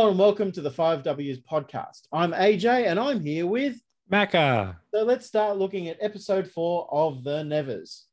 Hello 0.00 0.08
and 0.08 0.18
welcome 0.18 0.50
to 0.52 0.62
the 0.62 0.70
5Ws 0.70 1.44
podcast. 1.44 2.06
I'm 2.10 2.32
AJ 2.32 2.86
and 2.86 2.98
I'm 2.98 3.20
here 3.20 3.44
with. 3.44 3.82
Macca. 4.10 4.76
So 4.94 5.02
let's 5.02 5.26
start 5.26 5.58
looking 5.58 5.88
at 5.88 5.98
episode 6.00 6.50
four 6.50 6.88
of 6.90 7.22
The 7.22 7.44
Nevers. 7.44 8.06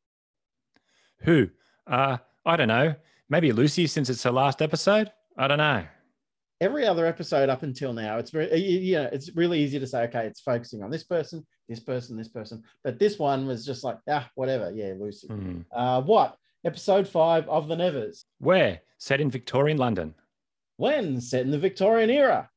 Who? 1.22 1.48
Uh, 1.90 2.18
I 2.46 2.58
don't 2.58 2.68
know. 2.68 2.94
Maybe 3.30 3.54
Lucy 3.54 3.88
since 3.88 4.10
it's 4.10 4.22
her 4.24 4.32
last 4.32 4.62
episode? 4.62 5.14
I 5.38 5.48
don't 5.48 5.60
know. 5.60 5.86
Every 6.60 6.86
other 6.86 7.06
episode 7.06 7.48
up 7.48 7.64
until 7.64 7.94
now, 7.94 8.18
it's 8.18 8.32
very, 8.32 8.54
you 8.54 8.96
know, 8.98 9.10
it's 9.14 9.34
really 9.34 9.64
easy 9.64 9.80
to 9.80 9.88
say, 9.88 10.04
okay, 10.08 10.26
it's 10.26 10.42
focusing 10.42 10.84
on 10.84 10.92
this 10.92 11.06
person, 11.06 11.48
this 11.70 11.80
person, 11.80 12.18
this 12.18 12.28
person. 12.28 12.64
But 12.84 13.00
this 13.00 13.18
one 13.18 13.48
was 13.48 13.66
just 13.66 13.86
like, 13.86 14.00
ah, 14.10 14.30
whatever. 14.36 14.74
Yeah, 14.74 14.92
Lucy. 15.00 15.28
Hmm. 15.28 15.62
Uh, 15.72 16.02
what? 16.02 16.36
Episode 16.66 17.08
five 17.08 17.48
of 17.48 17.70
The 17.70 17.78
Nevers. 17.78 18.26
Where? 18.40 18.82
Set 18.98 19.22
in 19.22 19.32
Victorian 19.32 19.78
London. 19.78 20.16
When? 20.78 21.20
Set 21.20 21.42
in 21.42 21.52
the 21.52 21.60
Victorian 21.60 22.10
era. 22.10 22.50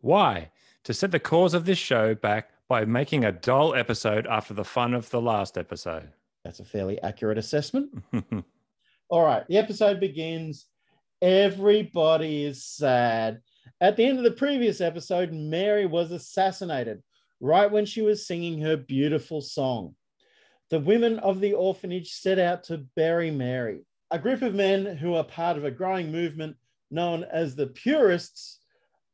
Why? 0.00 0.50
To 0.84 0.94
set 0.94 1.10
the 1.10 1.18
cause 1.18 1.54
of 1.54 1.64
this 1.64 1.78
show 1.78 2.14
back 2.14 2.50
by 2.68 2.84
making 2.84 3.24
a 3.24 3.32
dull 3.32 3.74
episode 3.74 4.26
after 4.26 4.54
the 4.54 4.64
fun 4.64 4.94
of 4.94 5.08
the 5.10 5.20
last 5.20 5.56
episode. 5.58 6.10
That's 6.44 6.60
a 6.60 6.64
fairly 6.64 7.00
accurate 7.02 7.38
assessment. 7.38 7.90
All 9.08 9.24
right, 9.24 9.46
the 9.48 9.56
episode 9.56 10.00
begins. 10.00 10.66
Everybody 11.22 12.44
is 12.44 12.64
sad. 12.64 13.40
At 13.80 13.96
the 13.96 14.04
end 14.04 14.18
of 14.18 14.24
the 14.24 14.30
previous 14.30 14.82
episode, 14.82 15.32
Mary 15.32 15.86
was 15.86 16.10
assassinated 16.10 17.02
right 17.40 17.70
when 17.70 17.86
she 17.86 18.02
was 18.02 18.26
singing 18.26 18.60
her 18.60 18.76
beautiful 18.76 19.40
song. 19.40 19.94
The 20.70 20.80
women 20.80 21.18
of 21.20 21.40
the 21.40 21.54
orphanage 21.54 22.12
set 22.12 22.38
out 22.38 22.64
to 22.64 22.84
bury 22.96 23.30
Mary. 23.30 23.86
A 24.10 24.18
group 24.18 24.42
of 24.42 24.54
men 24.54 24.96
who 24.96 25.14
are 25.14 25.24
part 25.24 25.56
of 25.56 25.64
a 25.64 25.70
growing 25.70 26.12
movement 26.12 26.56
known 26.94 27.24
as 27.24 27.54
the 27.54 27.66
Purists, 27.66 28.60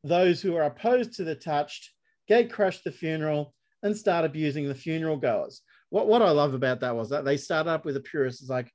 those 0.04 0.40
who 0.40 0.54
are 0.56 0.64
opposed 0.64 1.14
to 1.14 1.24
the 1.24 1.34
touched, 1.34 1.90
gate 2.28 2.52
crushed 2.52 2.84
the 2.84 2.92
funeral 2.92 3.54
and 3.82 3.96
start 3.96 4.24
abusing 4.24 4.68
the 4.68 4.74
funeral 4.74 5.16
goers. 5.16 5.62
What, 5.88 6.06
what 6.06 6.22
I 6.22 6.30
love 6.30 6.54
about 6.54 6.80
that 6.80 6.94
was 6.94 7.08
that 7.10 7.24
they 7.24 7.36
started 7.36 7.70
up 7.70 7.84
with 7.84 7.94
the 7.94 8.00
Purists. 8.00 8.42
It's 8.42 8.50
like, 8.50 8.70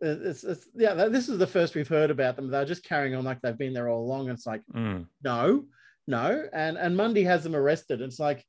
it's, 0.00 0.44
it's 0.44 0.68
yeah 0.74 0.94
this 0.94 1.28
is 1.28 1.38
the 1.38 1.46
first 1.46 1.74
we've 1.74 1.88
heard 1.88 2.10
about 2.10 2.36
them 2.36 2.48
they're 2.48 2.64
just 2.64 2.84
carrying 2.84 3.14
on 3.16 3.24
like 3.24 3.40
they've 3.42 3.58
been 3.58 3.72
there 3.74 3.88
all 3.88 4.00
along 4.04 4.28
and 4.28 4.38
it's 4.38 4.46
like 4.46 4.62
Mm. 4.72 5.06
no 5.24 5.64
no 6.06 6.44
and 6.52 6.78
and 6.78 6.96
mundi 6.96 7.24
has 7.24 7.42
them 7.42 7.56
arrested 7.56 8.00
it's 8.00 8.20
like 8.20 8.46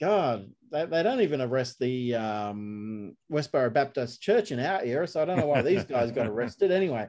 god 0.00 0.48
they, 0.70 0.84
they 0.84 1.02
don't 1.02 1.22
even 1.22 1.40
arrest 1.40 1.78
the 1.80 2.14
um 2.14 3.16
westboro 3.32 3.72
baptist 3.72 4.20
church 4.20 4.52
in 4.52 4.60
our 4.60 4.84
era 4.84 5.08
so 5.08 5.22
i 5.22 5.24
don't 5.24 5.38
know 5.38 5.46
why 5.46 5.62
these 5.62 5.84
guys 5.84 6.12
got 6.12 6.26
arrested 6.32 6.70
anyway 6.70 7.08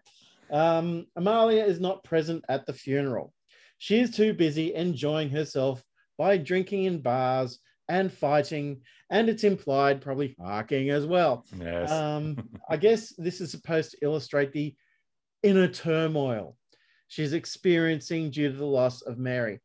um 0.51 1.05
amalia 1.15 1.63
is 1.63 1.79
not 1.79 2.03
present 2.03 2.43
at 2.49 2.65
the 2.65 2.73
funeral 2.73 3.33
she 3.77 3.99
is 3.99 4.11
too 4.15 4.33
busy 4.33 4.73
enjoying 4.73 5.29
herself 5.29 5.83
by 6.17 6.37
drinking 6.37 6.85
in 6.85 6.99
bars 7.01 7.59
and 7.89 8.11
fighting 8.11 8.81
and 9.09 9.29
it's 9.29 9.43
implied 9.43 10.01
probably 10.01 10.35
harking 10.39 10.89
as 10.89 11.05
well 11.05 11.45
Yes. 11.59 11.91
um, 11.91 12.37
I 12.69 12.77
guess 12.77 13.13
this 13.17 13.39
is 13.41 13.51
supposed 13.51 13.91
to 13.91 13.97
illustrate 14.01 14.51
the 14.51 14.75
inner 15.43 15.67
turmoil 15.67 16.57
she's 17.07 17.33
experiencing 17.33 18.31
due 18.31 18.51
to 18.51 18.57
the 18.57 18.65
loss 18.65 19.01
of 19.03 19.17
Mary. 19.17 19.61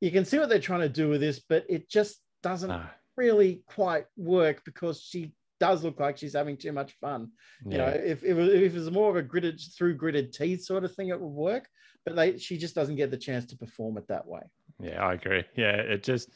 You 0.00 0.12
can 0.12 0.24
see 0.24 0.38
what 0.38 0.48
they're 0.48 0.60
trying 0.60 0.80
to 0.82 0.88
do 0.88 1.08
with 1.08 1.20
this, 1.20 1.40
but 1.48 1.64
it 1.68 1.90
just 1.90 2.20
doesn't 2.44 2.68
No. 2.70 2.84
really 3.16 3.62
quite 3.66 4.06
work 4.16 4.62
because 4.64 5.02
she 5.02 5.32
does 5.60 5.84
look 5.84 6.00
like 6.00 6.18
she's 6.18 6.32
having 6.32 6.56
too 6.56 6.72
much 6.72 6.92
fun. 7.00 7.30
You 7.64 7.78
know, 7.78 7.86
if, 7.86 8.24
if, 8.24 8.24
it 8.24 8.34
was, 8.34 8.48
if 8.48 8.74
it 8.74 8.74
was 8.74 8.90
more 8.90 9.10
of 9.10 9.16
a 9.16 9.22
gritted 9.22 9.60
through 9.76 9.94
gritted 9.94 10.32
teeth 10.32 10.64
sort 10.64 10.84
of 10.84 10.94
thing, 10.94 11.08
it 11.08 11.20
would 11.20 11.28
work. 11.28 11.68
But 12.04 12.16
they, 12.16 12.38
she 12.38 12.56
just 12.56 12.74
doesn't 12.74 12.96
get 12.96 13.10
the 13.10 13.16
chance 13.16 13.44
to 13.46 13.56
perform 13.56 13.98
it 13.98 14.08
that 14.08 14.26
way. 14.26 14.40
Yeah, 14.82 15.04
I 15.04 15.12
agree. 15.12 15.44
Yeah, 15.54 15.76
it 15.76 16.02
just 16.02 16.30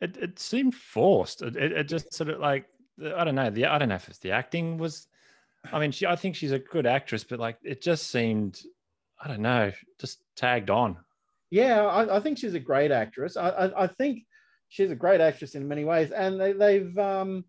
it, 0.00 0.16
it 0.16 0.38
seemed 0.38 0.74
forced. 0.74 1.42
It, 1.42 1.54
it, 1.56 1.72
it 1.72 1.88
just 1.88 2.12
sort 2.14 2.30
of 2.30 2.40
like 2.40 2.66
I 3.14 3.24
don't 3.24 3.34
know. 3.34 3.50
The 3.50 3.66
I 3.66 3.78
don't 3.78 3.90
know 3.90 3.94
if 3.94 4.08
it's 4.08 4.18
the 4.18 4.32
acting 4.32 4.78
was. 4.78 5.06
I 5.72 5.78
mean, 5.78 5.92
she 5.92 6.06
I 6.06 6.16
think 6.16 6.34
she's 6.34 6.52
a 6.52 6.58
good 6.58 6.86
actress, 6.86 7.22
but 7.22 7.38
like 7.38 7.58
it 7.62 7.82
just 7.82 8.10
seemed 8.10 8.62
I 9.22 9.28
don't 9.28 9.42
know, 9.42 9.70
just 10.00 10.22
tagged 10.34 10.70
on. 10.70 10.96
Yeah, 11.50 11.84
I, 11.84 12.16
I 12.16 12.20
think 12.20 12.38
she's 12.38 12.54
a 12.54 12.60
great 12.60 12.90
actress. 12.90 13.36
I, 13.36 13.50
I, 13.50 13.84
I 13.84 13.86
think 13.86 14.24
she's 14.68 14.90
a 14.90 14.96
great 14.96 15.20
actress 15.20 15.54
in 15.54 15.68
many 15.68 15.84
ways, 15.84 16.10
and 16.10 16.40
they, 16.40 16.52
they've 16.52 16.98
um, 16.98 17.44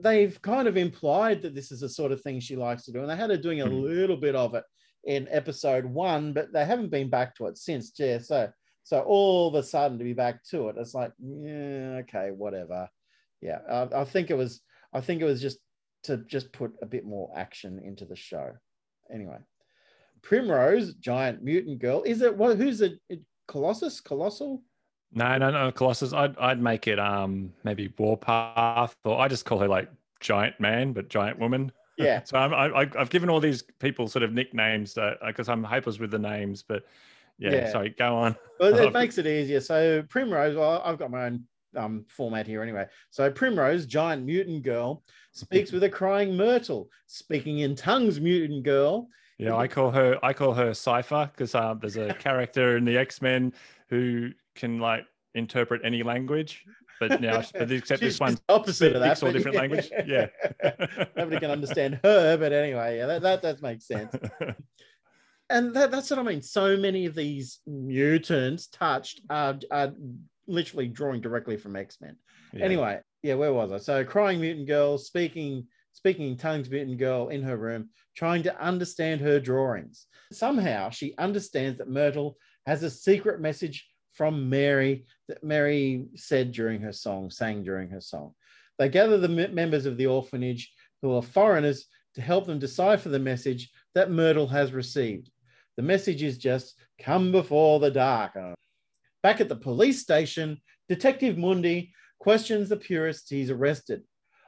they've 0.00 0.40
kind 0.42 0.68
of 0.68 0.76
implied 0.76 1.42
that 1.42 1.54
this 1.54 1.70
is 1.72 1.80
the 1.80 1.88
sort 1.88 2.12
of 2.12 2.20
thing 2.20 2.40
she 2.40 2.56
likes 2.56 2.84
to 2.84 2.92
do, 2.92 3.00
and 3.00 3.10
they 3.10 3.16
had 3.16 3.30
her 3.30 3.36
doing 3.36 3.60
a 3.60 3.66
Hmm. 3.66 3.80
little 3.82 4.16
bit 4.16 4.34
of 4.34 4.54
it 4.54 4.64
in 5.04 5.28
episode 5.30 5.84
one, 5.84 6.32
but 6.32 6.52
they 6.52 6.64
haven't 6.64 6.90
been 6.90 7.08
back 7.10 7.34
to 7.36 7.46
it 7.46 7.56
since. 7.58 7.92
Yeah, 7.98 8.18
so 8.18 8.50
so 8.82 9.00
all 9.02 9.48
of 9.48 9.54
a 9.54 9.62
sudden 9.62 9.98
to 9.98 10.04
be 10.04 10.12
back 10.12 10.42
to 10.50 10.68
it, 10.68 10.76
it's 10.78 10.94
like 10.94 11.12
yeah, 11.18 12.00
okay, 12.02 12.30
whatever. 12.30 12.88
Yeah, 13.40 13.58
I, 13.70 14.00
I 14.00 14.04
think 14.04 14.30
it 14.30 14.36
was 14.36 14.60
I 14.92 15.00
think 15.00 15.20
it 15.22 15.26
was 15.26 15.40
just 15.40 15.58
to 16.04 16.18
just 16.18 16.52
put 16.52 16.72
a 16.82 16.86
bit 16.86 17.04
more 17.04 17.30
action 17.36 17.80
into 17.84 18.04
the 18.04 18.16
show. 18.16 18.52
Anyway. 19.12 19.38
Primrose, 20.22 20.94
giant 20.94 21.42
mutant 21.42 21.78
girl. 21.78 22.02
Is 22.04 22.22
it 22.22 22.36
what? 22.36 22.56
Who's 22.56 22.80
it- 22.80 22.98
Colossus? 23.46 24.00
Colossal? 24.00 24.62
No, 25.12 25.38
no, 25.38 25.50
no, 25.50 25.72
Colossus. 25.72 26.12
I'd 26.12 26.36
I'd 26.38 26.60
make 26.60 26.86
it 26.88 26.98
um 26.98 27.52
maybe 27.64 27.88
Warpath, 27.98 28.94
or 29.04 29.18
I 29.18 29.28
just 29.28 29.44
call 29.44 29.58
her 29.60 29.68
like 29.68 29.90
Giant 30.20 30.58
Man, 30.60 30.92
but 30.92 31.08
Giant 31.08 31.38
Woman. 31.38 31.72
Yeah. 31.98 32.20
So 32.26 32.36
I'm, 32.36 32.52
I, 32.52 32.82
I- 32.82 32.90
I've 33.00 33.08
given 33.10 33.30
all 33.30 33.40
these 33.40 33.62
people 33.78 34.06
sort 34.08 34.22
of 34.22 34.32
nicknames 34.32 34.98
because 35.26 35.48
I'm 35.48 35.64
hopeless 35.64 35.98
with 35.98 36.10
the 36.10 36.18
names, 36.18 36.62
but 36.62 36.84
yeah, 37.38 37.52
Yeah. 37.52 37.70
sorry, 37.72 37.90
go 37.90 38.16
on. 38.16 38.36
Well, 38.60 38.76
it 38.76 38.92
makes 39.00 39.16
it 39.18 39.26
easier. 39.26 39.60
So 39.60 40.02
Primrose. 40.08 40.56
Well, 40.56 40.82
I've 40.84 40.98
got 40.98 41.10
my 41.10 41.24
own 41.26 41.44
um, 41.74 42.04
format 42.08 42.46
here 42.46 42.62
anyway. 42.62 42.86
So 43.10 43.30
Primrose, 43.30 43.86
giant 43.86 44.24
mutant 44.24 44.62
girl, 44.62 45.02
speaks 45.32 45.72
with 45.72 45.84
a 45.84 45.88
crying 45.90 46.36
Myrtle, 46.36 46.90
speaking 47.06 47.60
in 47.60 47.74
tongues. 47.74 48.20
Mutant 48.20 48.62
girl. 48.64 49.08
Yeah, 49.38 49.56
I 49.56 49.68
call 49.68 49.90
her 49.90 50.18
I 50.22 50.32
call 50.32 50.52
her 50.54 50.72
Cipher 50.74 51.30
because 51.32 51.54
uh, 51.54 51.74
there's 51.80 51.96
a 51.96 52.12
character 52.18 52.76
in 52.78 52.84
the 52.84 52.96
X 52.98 53.20
Men 53.22 53.52
who 53.88 54.30
can 54.56 54.78
like 54.78 55.04
interpret 55.34 55.82
any 55.84 56.02
language, 56.02 56.64
but 56.98 57.20
now 57.20 57.42
but 57.54 57.70
except 57.70 58.00
this 58.00 58.18
one 58.18 58.38
opposite 58.48 58.94
of 58.94 59.00
that. 59.00 59.22
all 59.22 59.32
different 59.32 59.56
language. 59.56 59.90
Yeah. 60.06 60.26
Nobody 61.16 61.38
can 61.38 61.50
understand 61.50 62.00
her, 62.02 62.36
but 62.36 62.52
anyway, 62.52 62.98
yeah, 62.98 63.06
that, 63.06 63.22
that, 63.22 63.42
that 63.42 63.62
makes 63.62 63.86
sense. 63.86 64.14
and 65.50 65.74
that, 65.74 65.90
that's 65.90 66.10
what 66.10 66.18
I 66.18 66.22
mean. 66.22 66.42
So 66.42 66.76
many 66.76 67.06
of 67.06 67.14
these 67.14 67.60
mutants 67.66 68.68
touched 68.68 69.20
are, 69.30 69.58
are 69.70 69.92
literally 70.46 70.88
drawing 70.88 71.20
directly 71.20 71.56
from 71.56 71.76
X 71.76 71.98
Men. 72.00 72.16
Yeah. 72.52 72.64
Anyway, 72.64 73.00
yeah, 73.22 73.34
where 73.34 73.52
was 73.52 73.72
I? 73.72 73.78
So, 73.78 74.04
crying 74.04 74.40
mutant 74.40 74.68
girl 74.68 74.98
speaking 74.98 75.66
speaking 75.92 76.28
in 76.28 76.36
tongues 76.36 76.70
mutant 76.70 76.98
girl 76.98 77.28
in 77.28 77.42
her 77.42 77.56
room, 77.56 77.88
trying 78.14 78.42
to 78.42 78.60
understand 78.60 79.20
her 79.20 79.40
drawings. 79.40 80.06
Somehow, 80.30 80.90
she 80.90 81.14
understands 81.16 81.78
that 81.78 81.88
Myrtle 81.88 82.36
has 82.66 82.82
a 82.82 82.90
secret 82.90 83.40
message 83.40 83.88
from 84.16 84.48
Mary 84.48 85.04
that 85.28 85.44
Mary 85.44 86.06
said 86.14 86.52
during 86.52 86.80
her 86.80 86.92
song, 86.92 87.30
sang 87.30 87.62
during 87.62 87.90
her 87.90 88.00
song. 88.00 88.34
They 88.78 88.88
gather 88.88 89.18
the 89.18 89.28
members 89.28 89.86
of 89.86 89.96
the 89.96 90.06
orphanage 90.06 90.72
who 91.02 91.14
are 91.14 91.22
foreigners 91.22 91.86
to 92.14 92.22
help 92.22 92.46
them 92.46 92.58
decipher 92.58 93.08
the 93.08 93.18
message 93.18 93.70
that 93.94 94.10
Myrtle 94.10 94.46
has 94.48 94.72
received. 94.72 95.30
The 95.76 95.82
message 95.82 96.22
is 96.22 96.38
just 96.38 96.74
come 97.00 97.30
before 97.30 97.78
the 97.80 97.90
dark. 97.90 98.32
Back 99.22 99.40
at 99.40 99.48
the 99.48 99.56
police 99.56 100.00
station, 100.00 100.60
Detective 100.88 101.36
Mundi 101.36 101.92
questions 102.18 102.68
the 102.68 102.76
purists 102.76 103.28
he's 103.28 103.50
arrested. 103.50 104.02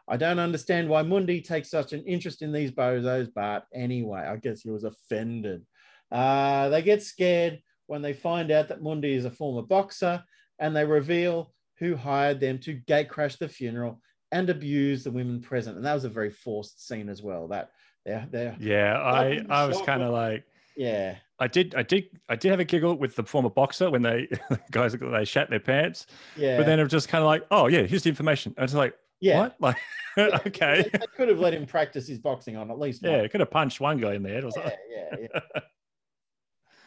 I 0.09 0.17
don't 0.17 0.39
understand 0.39 0.89
why 0.89 1.03
Mundi 1.03 1.43
takes 1.43 1.71
such 1.71 1.93
an 1.93 2.03
interest 2.05 2.41
in 2.41 2.53
these 2.53 2.71
bozos, 2.71 3.29
but 3.35 3.67
anyway, 3.75 4.21
I 4.21 4.37
guess 4.37 4.63
he 4.63 4.71
was 4.71 4.85
offended. 4.85 5.67
Uh, 6.11 6.71
they 6.71 6.81
get 6.81 7.03
scared 7.03 7.61
when 7.89 8.03
they 8.03 8.13
find 8.13 8.51
out 8.53 8.69
that 8.69 8.83
Mundi 8.83 9.13
is 9.13 9.25
a 9.25 9.31
former 9.31 9.63
boxer 9.63 10.23
and 10.61 10.77
they 10.77 10.85
reveal 10.85 11.53
who 11.79 11.97
hired 11.97 12.39
them 12.39 12.59
to 12.59 12.81
gatecrash 12.87 13.39
the 13.39 13.49
funeral 13.49 14.01
and 14.31 14.51
abuse 14.51 15.05
the 15.05 15.11
women 15.11 15.41
present. 15.41 15.77
And 15.77 15.85
that 15.87 15.95
was 15.95 16.05
a 16.05 16.09
very 16.09 16.31
forced 16.31 16.87
scene 16.87 17.09
as 17.09 17.23
well. 17.23 17.49
That 17.49 17.71
they're, 18.05 18.27
they're 18.31 18.57
Yeah, 18.61 18.99
I 18.99 19.45
I 19.49 19.65
was 19.67 19.81
kind 19.83 20.03
of 20.03 20.13
like 20.13 20.45
yeah, 20.77 21.17
I 21.41 21.49
did 21.49 21.75
I 21.75 21.83
did 21.83 22.05
I 22.29 22.37
did 22.37 22.51
have 22.51 22.61
a 22.61 22.65
giggle 22.65 22.95
with 22.95 23.17
the 23.17 23.25
former 23.25 23.51
boxer 23.51 23.91
when 23.91 24.03
they 24.03 24.29
guys 24.71 24.95
they 24.95 25.25
shat 25.25 25.51
their 25.51 25.61
pants, 25.61 26.07
yeah. 26.37 26.57
but 26.57 26.67
then 26.67 26.79
it 26.79 26.83
was 26.83 26.93
just 26.93 27.09
kind 27.09 27.23
of 27.23 27.27
like 27.27 27.47
oh 27.51 27.67
yeah 27.69 27.83
here's 27.83 28.03
the 28.03 28.11
information. 28.11 28.55
I 28.59 28.63
was 28.63 28.75
like 28.75 28.95
yeah. 29.21 29.41
what 29.41 29.57
like 29.61 29.77
Yeah, 30.17 30.39
okay 30.47 30.89
They, 30.93 30.99
they 30.99 31.07
could 31.17 31.29
have 31.29 31.41
let 31.41 31.55
him 31.55 31.67
practice 31.67 32.07
his 32.07 32.19
boxing 32.19 32.57
on 32.57 32.71
at 32.71 32.79
least. 32.79 33.03
yeah 33.03 33.21
one. 33.21 33.29
could 33.29 33.41
have 33.41 33.51
punched 33.51 33.81
one 33.81 33.99
guy 33.99 34.15
in 34.15 34.23
the 34.23 34.29
head 34.29 34.45
or 34.45 34.49
yeah, 34.49 34.63
something. 34.63 34.79
yeah, 34.91 35.17
yeah. 35.35 35.61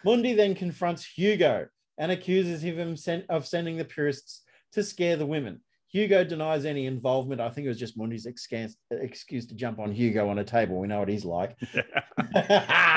Mundi 0.05 0.33
then 0.33 0.55
confronts 0.55 1.05
Hugo 1.05 1.67
and 1.97 2.11
accuses 2.11 2.63
him 2.63 2.95
of 3.29 3.47
sending 3.47 3.77
the 3.77 3.85
purists 3.85 4.41
to 4.73 4.83
scare 4.83 5.15
the 5.17 5.25
women. 5.25 5.61
Hugo 5.89 6.23
denies 6.23 6.63
any 6.63 6.85
involvement. 6.85 7.41
I 7.41 7.49
think 7.49 7.65
it 7.65 7.67
was 7.67 7.77
just 7.77 7.97
Mundi's 7.97 8.25
excuse, 8.25 9.45
to 9.47 9.55
jump 9.55 9.77
on 9.77 9.91
Hugo 9.91 10.29
on 10.29 10.39
a 10.39 10.43
table. 10.43 10.79
We 10.79 10.87
know 10.87 10.99
what 10.99 11.09
he's 11.09 11.25
like. 11.25 11.57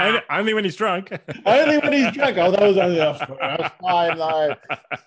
only, 0.00 0.20
only 0.30 0.54
when 0.54 0.62
he's 0.64 0.76
drunk. 0.76 1.10
only 1.46 1.78
when 1.78 1.92
he's 1.92 2.12
drunk. 2.12 2.38
Oh, 2.38 2.52
that 2.52 2.62
was 2.62 2.76
only 2.78 2.98
a 3.00 3.72
fine 3.80 4.16
though. 4.16 4.54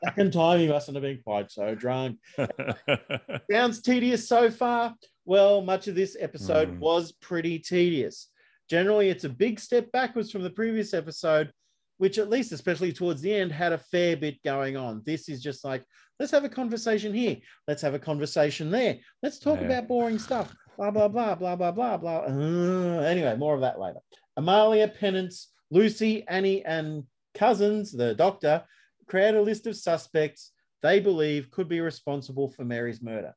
Second 0.03 0.33
time 0.33 0.59
he 0.59 0.67
mustn't 0.67 0.95
have 0.95 1.01
been 1.01 1.21
quite 1.23 1.49
so 1.49 1.75
drunk. 1.75 2.17
Sounds 3.51 3.81
tedious 3.81 4.27
so 4.27 4.51
far. 4.51 4.93
Well, 5.25 5.61
much 5.61 5.87
of 5.87 5.95
this 5.95 6.17
episode 6.19 6.69
Mm. 6.69 6.79
was 6.79 7.13
pretty 7.13 7.59
tedious. 7.59 8.27
Generally, 8.69 9.09
it's 9.09 9.23
a 9.23 9.29
big 9.29 9.59
step 9.61 9.91
backwards 9.93 10.29
from 10.31 10.43
the 10.43 10.49
previous 10.49 10.93
episode, 10.93 11.51
which 11.97 12.17
at 12.17 12.29
least, 12.29 12.51
especially 12.51 12.93
towards 12.93 13.21
the 13.21 13.33
end, 13.33 13.51
had 13.51 13.73
a 13.73 13.77
fair 13.77 14.15
bit 14.15 14.41
going 14.43 14.77
on. 14.77 15.01
This 15.05 15.29
is 15.29 15.41
just 15.41 15.63
like, 15.63 15.83
let's 16.19 16.31
have 16.31 16.43
a 16.43 16.49
conversation 16.49 17.13
here. 17.13 17.37
Let's 17.67 17.81
have 17.81 17.93
a 17.93 17.99
conversation 17.99 18.69
there. 18.69 18.97
Let's 19.23 19.39
talk 19.39 19.59
Yeah. 19.59 19.65
about 19.67 19.87
boring 19.87 20.19
stuff. 20.19 20.53
Blah, 20.77 20.91
blah, 20.91 21.07
blah, 21.07 21.35
blah, 21.35 21.55
blah, 21.55 21.71
blah, 21.71 21.97
blah. 21.97 22.17
Uh, 22.27 23.01
anyway, 23.01 23.35
more 23.35 23.55
of 23.55 23.61
that 23.61 23.79
later. 23.79 23.99
Amalia, 24.35 24.87
Penance, 24.87 25.51
Lucy, 25.71 26.27
Annie, 26.27 26.63
and 26.65 27.03
Cousens, 27.35 27.91
the 27.91 28.13
doctor, 28.13 28.63
create 29.07 29.35
a 29.35 29.41
list 29.41 29.65
of 29.67 29.75
suspects 29.75 30.51
they 30.83 30.99
believe 30.99 31.49
could 31.49 31.67
be 31.67 31.79
responsible 31.79 32.49
for 32.49 32.63
Mary's 32.63 33.01
murder. 33.01 33.33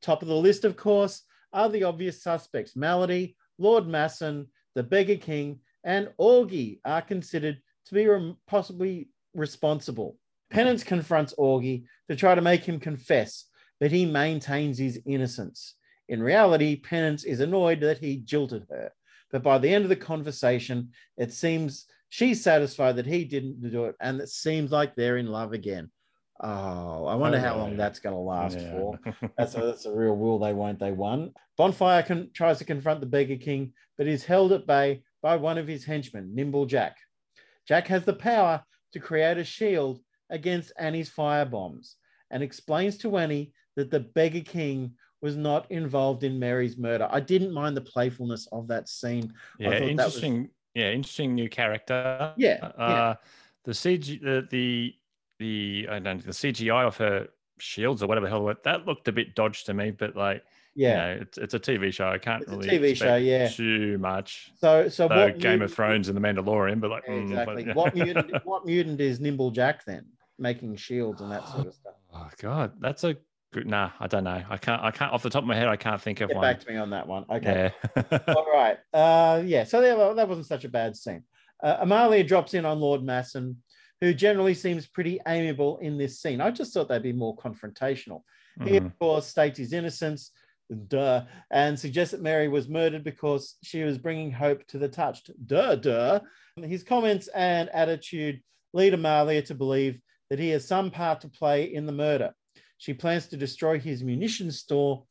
Top 0.00 0.22
of 0.22 0.28
the 0.28 0.36
list, 0.36 0.64
of 0.64 0.76
course, 0.76 1.22
are 1.52 1.68
the 1.68 1.82
obvious 1.82 2.22
suspects. 2.22 2.76
Maladie, 2.76 3.36
Lord 3.58 3.84
Massen, 3.86 4.46
the 4.76 4.82
Beggar 4.84 5.16
King, 5.16 5.60
and 5.82 6.12
Augie 6.20 6.80
are 6.84 7.02
considered 7.02 7.60
to 7.86 7.94
be 7.94 8.06
rem- 8.06 8.36
possibly 8.46 9.08
responsible. 9.34 10.16
Penance 10.50 10.84
confronts 10.84 11.34
Augie 11.38 11.84
to 12.08 12.16
try 12.16 12.34
to 12.34 12.40
make 12.40 12.64
him 12.64 12.78
confess, 12.78 13.44
but 13.80 13.90
he 13.90 14.06
maintains 14.06 14.78
his 14.78 15.00
innocence. 15.06 15.74
In 16.08 16.22
reality, 16.22 16.76
Penance 16.76 17.24
is 17.24 17.40
annoyed 17.40 17.80
that 17.80 17.98
he 17.98 18.18
jilted 18.18 18.66
her. 18.70 18.92
But 19.32 19.42
by 19.42 19.58
the 19.58 19.72
end 19.74 19.84
of 19.84 19.88
the 19.88 19.96
conversation, 19.96 20.90
it 21.16 21.32
seems 21.32 21.86
she's 22.10 22.42
satisfied 22.42 22.96
that 22.96 23.06
he 23.06 23.24
didn't 23.24 23.60
do 23.70 23.86
it, 23.86 23.96
and 24.00 24.20
it 24.20 24.28
seems 24.28 24.70
like 24.70 24.94
they're 24.94 25.16
in 25.16 25.26
love 25.26 25.52
again. 25.52 25.90
Oh, 26.40 27.06
I 27.06 27.14
wonder 27.16 27.38
Oh, 27.38 27.40
how 27.40 27.56
yeah. 27.56 27.62
long 27.62 27.76
that's 27.76 27.98
going 27.98 28.14
to 28.14 28.20
last 28.20 28.58
Yeah. 28.60 28.70
for. 28.72 29.00
That's 29.38 29.54
a, 29.54 29.60
that's 29.62 29.86
a 29.86 29.92
real 29.92 30.14
will 30.16 30.38
they 30.38 30.52
won't 30.52 30.78
they 30.78 30.92
won. 30.92 31.32
Bonfire 31.56 32.02
con- 32.02 32.28
tries 32.34 32.58
to 32.58 32.64
confront 32.64 33.00
the 33.00 33.06
Beggar 33.06 33.36
King, 33.36 33.72
but 33.96 34.06
is 34.06 34.22
held 34.24 34.52
at 34.52 34.66
bay 34.66 35.02
by 35.22 35.36
one 35.36 35.56
of 35.56 35.66
his 35.66 35.84
henchmen, 35.84 36.34
Nimble 36.34 36.66
Jack. 36.66 36.98
Jack 37.66 37.86
has 37.88 38.04
the 38.04 38.12
power 38.12 38.62
to 38.92 39.00
create 39.00 39.38
a 39.38 39.44
shield 39.44 40.00
against 40.30 40.72
Annie's 40.78 41.08
fire 41.08 41.44
bombs 41.44 41.96
and 42.30 42.42
explains 42.42 42.96
to 42.98 43.16
Annie 43.18 43.52
that 43.76 43.90
the 43.90 44.00
Beggar 44.00 44.40
King 44.40 44.92
was 45.22 45.36
not 45.36 45.70
involved 45.70 46.24
in 46.24 46.38
Mary's 46.38 46.76
murder. 46.76 47.08
I 47.10 47.20
didn't 47.20 47.52
mind 47.52 47.76
the 47.76 47.80
playfulness 47.82 48.46
of 48.52 48.68
that 48.68 48.88
scene. 48.88 49.32
yeah, 49.58 49.70
that 49.70 49.80
was- 49.82 49.90
interesting. 49.90 50.50
Yeah, 50.74 50.90
interesting 50.90 51.34
new 51.34 51.48
character. 51.48 52.34
Yeah, 52.36 52.58
Uh, 52.62 52.72
yeah. 52.78 53.14
the 53.64 53.72
CG, 53.72 54.20
the 54.20 54.46
the 54.50 54.94
the 55.38 55.86
I 55.90 55.98
don't 55.98 56.04
know, 56.18 56.22
the 56.22 56.32
CGI 56.32 56.86
of 56.86 56.96
her 56.98 57.28
shields 57.58 58.02
or 58.02 58.06
whatever 58.06 58.26
the 58.26 58.30
hell 58.30 58.54
that 58.64 58.86
looked 58.86 59.08
a 59.08 59.12
bit 59.12 59.34
dodged 59.34 59.66
to 59.66 59.74
me, 59.74 59.90
but 59.90 60.14
like 60.14 60.44
Yeah. 60.76 61.08
you 61.08 61.14
know, 61.16 61.22
it's 61.22 61.38
it's 61.38 61.54
a 61.54 61.58
TV 61.60 61.92
show. 61.92 62.08
I 62.08 62.18
can't 62.18 62.42
It's 62.42 62.52
a 62.52 62.56
really 62.56 62.92
TV 62.92 62.96
show, 62.96 63.16
yeah. 63.16 63.48
too 63.48 63.96
much. 63.98 64.52
So 64.60 64.88
so 64.88 65.06
what 65.08 65.38
Game 65.38 65.62
of 65.62 65.72
Thrones 65.72 66.08
and 66.08 66.16
The 66.16 66.20
Mandalorian, 66.20 66.80
but 66.80 66.90
like 66.90 67.06
mm, 67.06 67.34
but- 67.46 67.58
Exactly. 67.58 67.64
yeah. 67.66 67.74
What 67.74 67.94
mutant 67.94 68.32
what 68.44 68.66
mutant 68.66 69.00
is 69.00 69.18
Nimble 69.18 69.50
Jack 69.50 69.84
then? 69.84 70.04
Making 70.38 70.76
shields 70.76 71.22
and 71.22 71.32
that 71.32 71.48
sort 71.48 71.66
of 71.66 71.74
stuff. 71.74 71.94
Oh 72.14 72.28
god, 72.40 72.72
that's 72.78 73.04
a 73.04 73.16
good. 73.54 73.66
Nah, 73.66 73.90
I 73.98 74.06
don't 74.06 74.24
know. 74.24 74.42
I 74.50 74.58
can't. 74.58 74.82
I 74.82 74.90
can't. 74.90 75.12
Off 75.14 75.22
the 75.22 75.30
top 75.30 75.42
of 75.44 75.48
my 75.48 75.56
head, 75.56 75.66
I 75.66 75.76
can't 75.76 76.00
think 76.00 76.20
of 76.20 76.28
Get 76.28 76.36
one. 76.36 76.42
back 76.42 76.60
to 76.60 76.70
me 76.70 76.76
on 76.76 76.90
that 76.90 77.08
one. 77.08 77.24
Okay. 77.30 77.72
Yeah. 77.96 78.18
All 78.28 78.46
right. 78.52 78.76
Uh, 78.92 79.42
yeah. 79.46 79.64
So 79.64 79.80
that, 79.80 80.16
that 80.16 80.28
wasn't 80.28 80.46
such 80.46 80.64
a 80.64 80.68
bad 80.68 80.94
scene. 80.94 81.22
Uh, 81.62 81.78
Amalia 81.80 82.22
drops 82.22 82.52
in 82.52 82.66
on 82.66 82.80
Lord 82.80 83.00
Massen, 83.00 83.56
who 84.02 84.12
generally 84.12 84.52
seems 84.52 84.86
pretty 84.86 85.20
amiable 85.26 85.78
in 85.78 85.96
this 85.96 86.20
scene. 86.20 86.42
I 86.42 86.50
just 86.50 86.74
thought 86.74 86.90
they'd 86.90 87.02
be 87.02 87.14
more 87.14 87.34
confrontational. 87.36 88.20
He, 88.62 88.76
of 88.78 88.98
course, 88.98 89.26
states 89.26 89.58
his 89.58 89.72
innocence, 89.74 90.30
duh, 90.88 91.22
and 91.50 91.78
suggests 91.78 92.12
that 92.12 92.22
Mary 92.22 92.48
was 92.48 92.68
murdered 92.68 93.04
because 93.04 93.56
she 93.62 93.82
was 93.82 93.98
bringing 93.98 94.30
hope 94.30 94.66
to 94.68 94.78
the 94.78 94.88
touched, 94.88 95.30
duh, 95.46 95.76
duh. 95.76 96.20
His 96.56 96.82
comments 96.82 97.28
and 97.28 97.68
attitude 97.70 98.40
lead 98.72 98.94
Amalia 98.94 99.42
to 99.42 99.54
believe 99.54 99.98
that 100.30 100.38
he 100.38 100.50
has 100.50 100.66
some 100.66 100.90
part 100.90 101.20
to 101.20 101.28
play 101.28 101.64
in 101.64 101.86
the 101.86 101.92
murder. 101.92 102.34
She 102.78 102.94
plans 102.94 103.26
to 103.28 103.36
destroy 103.36 103.78
his 103.78 104.02
munitions 104.02 104.58
store 104.58 105.04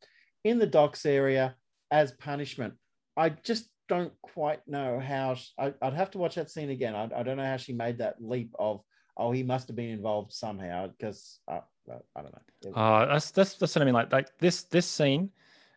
in 0.43 0.59
the 0.59 0.67
docks 0.67 1.05
area 1.05 1.55
as 1.91 2.11
punishment. 2.13 2.73
I 3.17 3.29
just 3.29 3.69
don't 3.87 4.13
quite 4.21 4.67
know 4.67 4.99
how 4.99 5.35
sh- 5.35 5.49
I, 5.57 5.73
would 5.81 5.93
have 5.93 6.11
to 6.11 6.17
watch 6.17 6.35
that 6.35 6.49
scene 6.49 6.69
again. 6.69 6.95
I, 6.95 7.09
I 7.15 7.23
don't 7.23 7.37
know 7.37 7.45
how 7.45 7.57
she 7.57 7.73
made 7.73 7.99
that 7.99 8.15
leap 8.19 8.53
of, 8.59 8.81
oh, 9.17 9.31
he 9.31 9.43
must 9.43 9.67
have 9.67 9.75
been 9.75 9.89
involved 9.89 10.33
somehow 10.33 10.87
because 10.87 11.39
uh, 11.47 11.61
well, 11.85 12.03
I 12.15 12.21
don't 12.21 12.33
know. 12.33 12.71
Oh, 12.75 13.07
that's 13.07 13.31
that's 13.31 13.53
that's 13.55 13.75
what 13.75 13.81
I 13.81 13.85
mean. 13.85 13.93
Like 13.93 14.11
like 14.11 14.37
this 14.39 14.63
this 14.63 14.87
scene, 14.87 15.29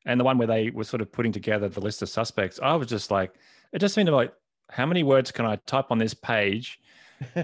and 0.08 0.18
the 0.18 0.24
one 0.24 0.38
where 0.38 0.46
they 0.48 0.70
were 0.70 0.82
sort 0.84 1.00
of 1.02 1.12
putting 1.12 1.30
together 1.30 1.68
the 1.68 1.80
list 1.80 2.02
of 2.02 2.08
suspects. 2.08 2.58
I 2.62 2.74
was 2.74 2.88
just 2.88 3.10
like, 3.12 3.34
it 3.72 3.78
just 3.78 3.94
seemed 3.94 4.08
like, 4.08 4.32
how 4.70 4.86
many 4.86 5.02
words 5.02 5.30
can 5.30 5.46
I 5.46 5.56
type 5.66 5.86
on 5.90 5.98
this 5.98 6.14
page, 6.14 6.80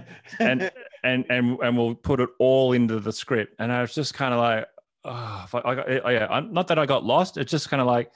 and 0.40 0.70
and 1.04 1.24
and 1.28 1.58
and 1.60 1.76
we'll 1.76 1.94
put 1.94 2.20
it 2.20 2.30
all 2.38 2.72
into 2.72 2.98
the 3.00 3.12
script. 3.12 3.54
And 3.58 3.70
I 3.70 3.82
was 3.82 3.94
just 3.94 4.14
kind 4.14 4.32
of 4.34 4.40
like, 4.40 4.66
oh, 5.04 5.46
I, 5.52 5.70
I 5.70 5.74
got, 5.74 5.86
oh, 6.04 6.08
yeah, 6.10 6.26
I'm, 6.30 6.52
not 6.52 6.66
that 6.68 6.78
I 6.78 6.86
got 6.86 7.04
lost. 7.04 7.36
It's 7.36 7.50
just 7.50 7.68
kind 7.68 7.80
of 7.80 7.86
like, 7.86 8.10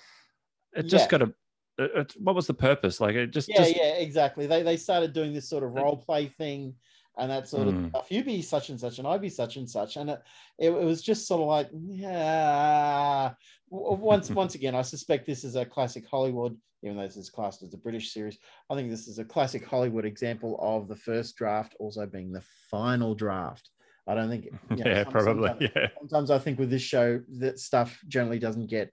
it 0.74 0.84
just 0.84 1.06
Yeah. 1.12 1.18
got 1.18 1.22
a. 1.28 1.34
It, 1.80 1.90
it- 1.94 2.14
what 2.18 2.34
was 2.34 2.46
the 2.46 2.54
purpose? 2.54 3.00
Like 3.00 3.14
it 3.16 3.28
just 3.28 3.48
yeah, 3.48 3.56
just 3.58 3.76
yeah, 3.76 3.94
exactly. 3.96 4.46
They 4.46 4.62
they 4.62 4.76
started 4.76 5.12
doing 5.12 5.32
this 5.32 5.48
sort 5.48 5.62
of 5.62 5.76
uh, 5.76 5.80
role 5.82 5.96
play 5.96 6.26
thing 6.26 6.74
and 7.18 7.30
that 7.30 7.48
sort 7.48 7.68
of 7.68 7.74
Mm. 7.74 7.88
stuff. 7.90 8.10
You 8.10 8.22
be 8.24 8.42
such 8.42 8.70
and 8.70 8.78
such, 8.78 8.98
and 8.98 9.06
I 9.08 9.18
be 9.18 9.28
such 9.28 9.56
and 9.56 9.68
such, 9.68 9.96
and 9.96 10.10
it, 10.10 10.22
it, 10.58 10.70
it 10.70 10.84
was 10.84 11.02
just 11.02 11.26
sort 11.26 11.40
of 11.40 11.48
like, 11.48 11.68
yeah. 11.72 13.32
Once 13.70 14.30
once 14.30 14.54
again, 14.54 14.74
I 14.74 14.82
suspect 14.82 15.26
this 15.26 15.44
is 15.44 15.56
a 15.56 15.64
classic 15.64 16.06
Hollywood, 16.06 16.56
even 16.82 16.96
though 16.96 17.02
this 17.02 17.16
is 17.18 17.28
classed 17.30 17.62
as 17.62 17.74
a 17.74 17.78
British 17.78 18.12
series. 18.12 18.38
I 18.70 18.74
think 18.74 18.88
this 18.90 19.08
is 19.08 19.18
a 19.18 19.24
classic 19.24 19.64
Hollywood 19.66 20.04
example 20.06 20.58
of 20.62 20.88
the 20.88 20.96
first 20.96 21.36
draft 21.36 21.74
also 21.78 22.06
being 22.06 22.32
the 22.32 22.42
final 22.70 23.14
draft. 23.14 23.68
I 24.06 24.14
don't 24.14 24.30
think. 24.30 24.46
you 24.70 24.76
know, 24.76 24.84
yeah, 24.90 25.02
some- 25.04 25.12
probably 25.12 25.48
sometimes- 25.50 25.70
yeah. 25.76 25.86
sometimes 25.98 26.30
I 26.30 26.38
think 26.38 26.58
with 26.58 26.70
this 26.70 26.82
show 26.82 27.20
that 27.40 27.58
stuff 27.58 27.98
generally 28.08 28.38
doesn't 28.38 28.68
get 28.68 28.90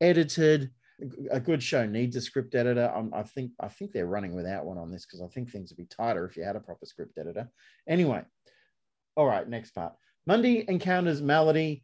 edited. 0.00 0.70
A 1.30 1.38
good 1.38 1.62
show 1.62 1.84
needs 1.84 2.16
a 2.16 2.20
script 2.20 2.54
editor. 2.54 2.90
Um, 2.94 3.12
I 3.14 3.22
think 3.22 3.52
I 3.60 3.68
think 3.68 3.92
they're 3.92 4.06
running 4.06 4.34
without 4.34 4.64
one 4.64 4.78
on 4.78 4.90
this 4.90 5.04
because 5.04 5.20
I 5.20 5.26
think 5.26 5.50
things 5.50 5.70
would 5.70 5.76
be 5.76 5.86
tighter 5.86 6.24
if 6.26 6.36
you 6.36 6.42
had 6.42 6.56
a 6.56 6.60
proper 6.60 6.86
script 6.86 7.18
editor. 7.18 7.50
Anyway, 7.86 8.22
all 9.16 9.26
right, 9.26 9.46
next 9.46 9.72
part. 9.72 9.92
Mundi 10.26 10.64
encounters 10.68 11.20
Maladie 11.20 11.82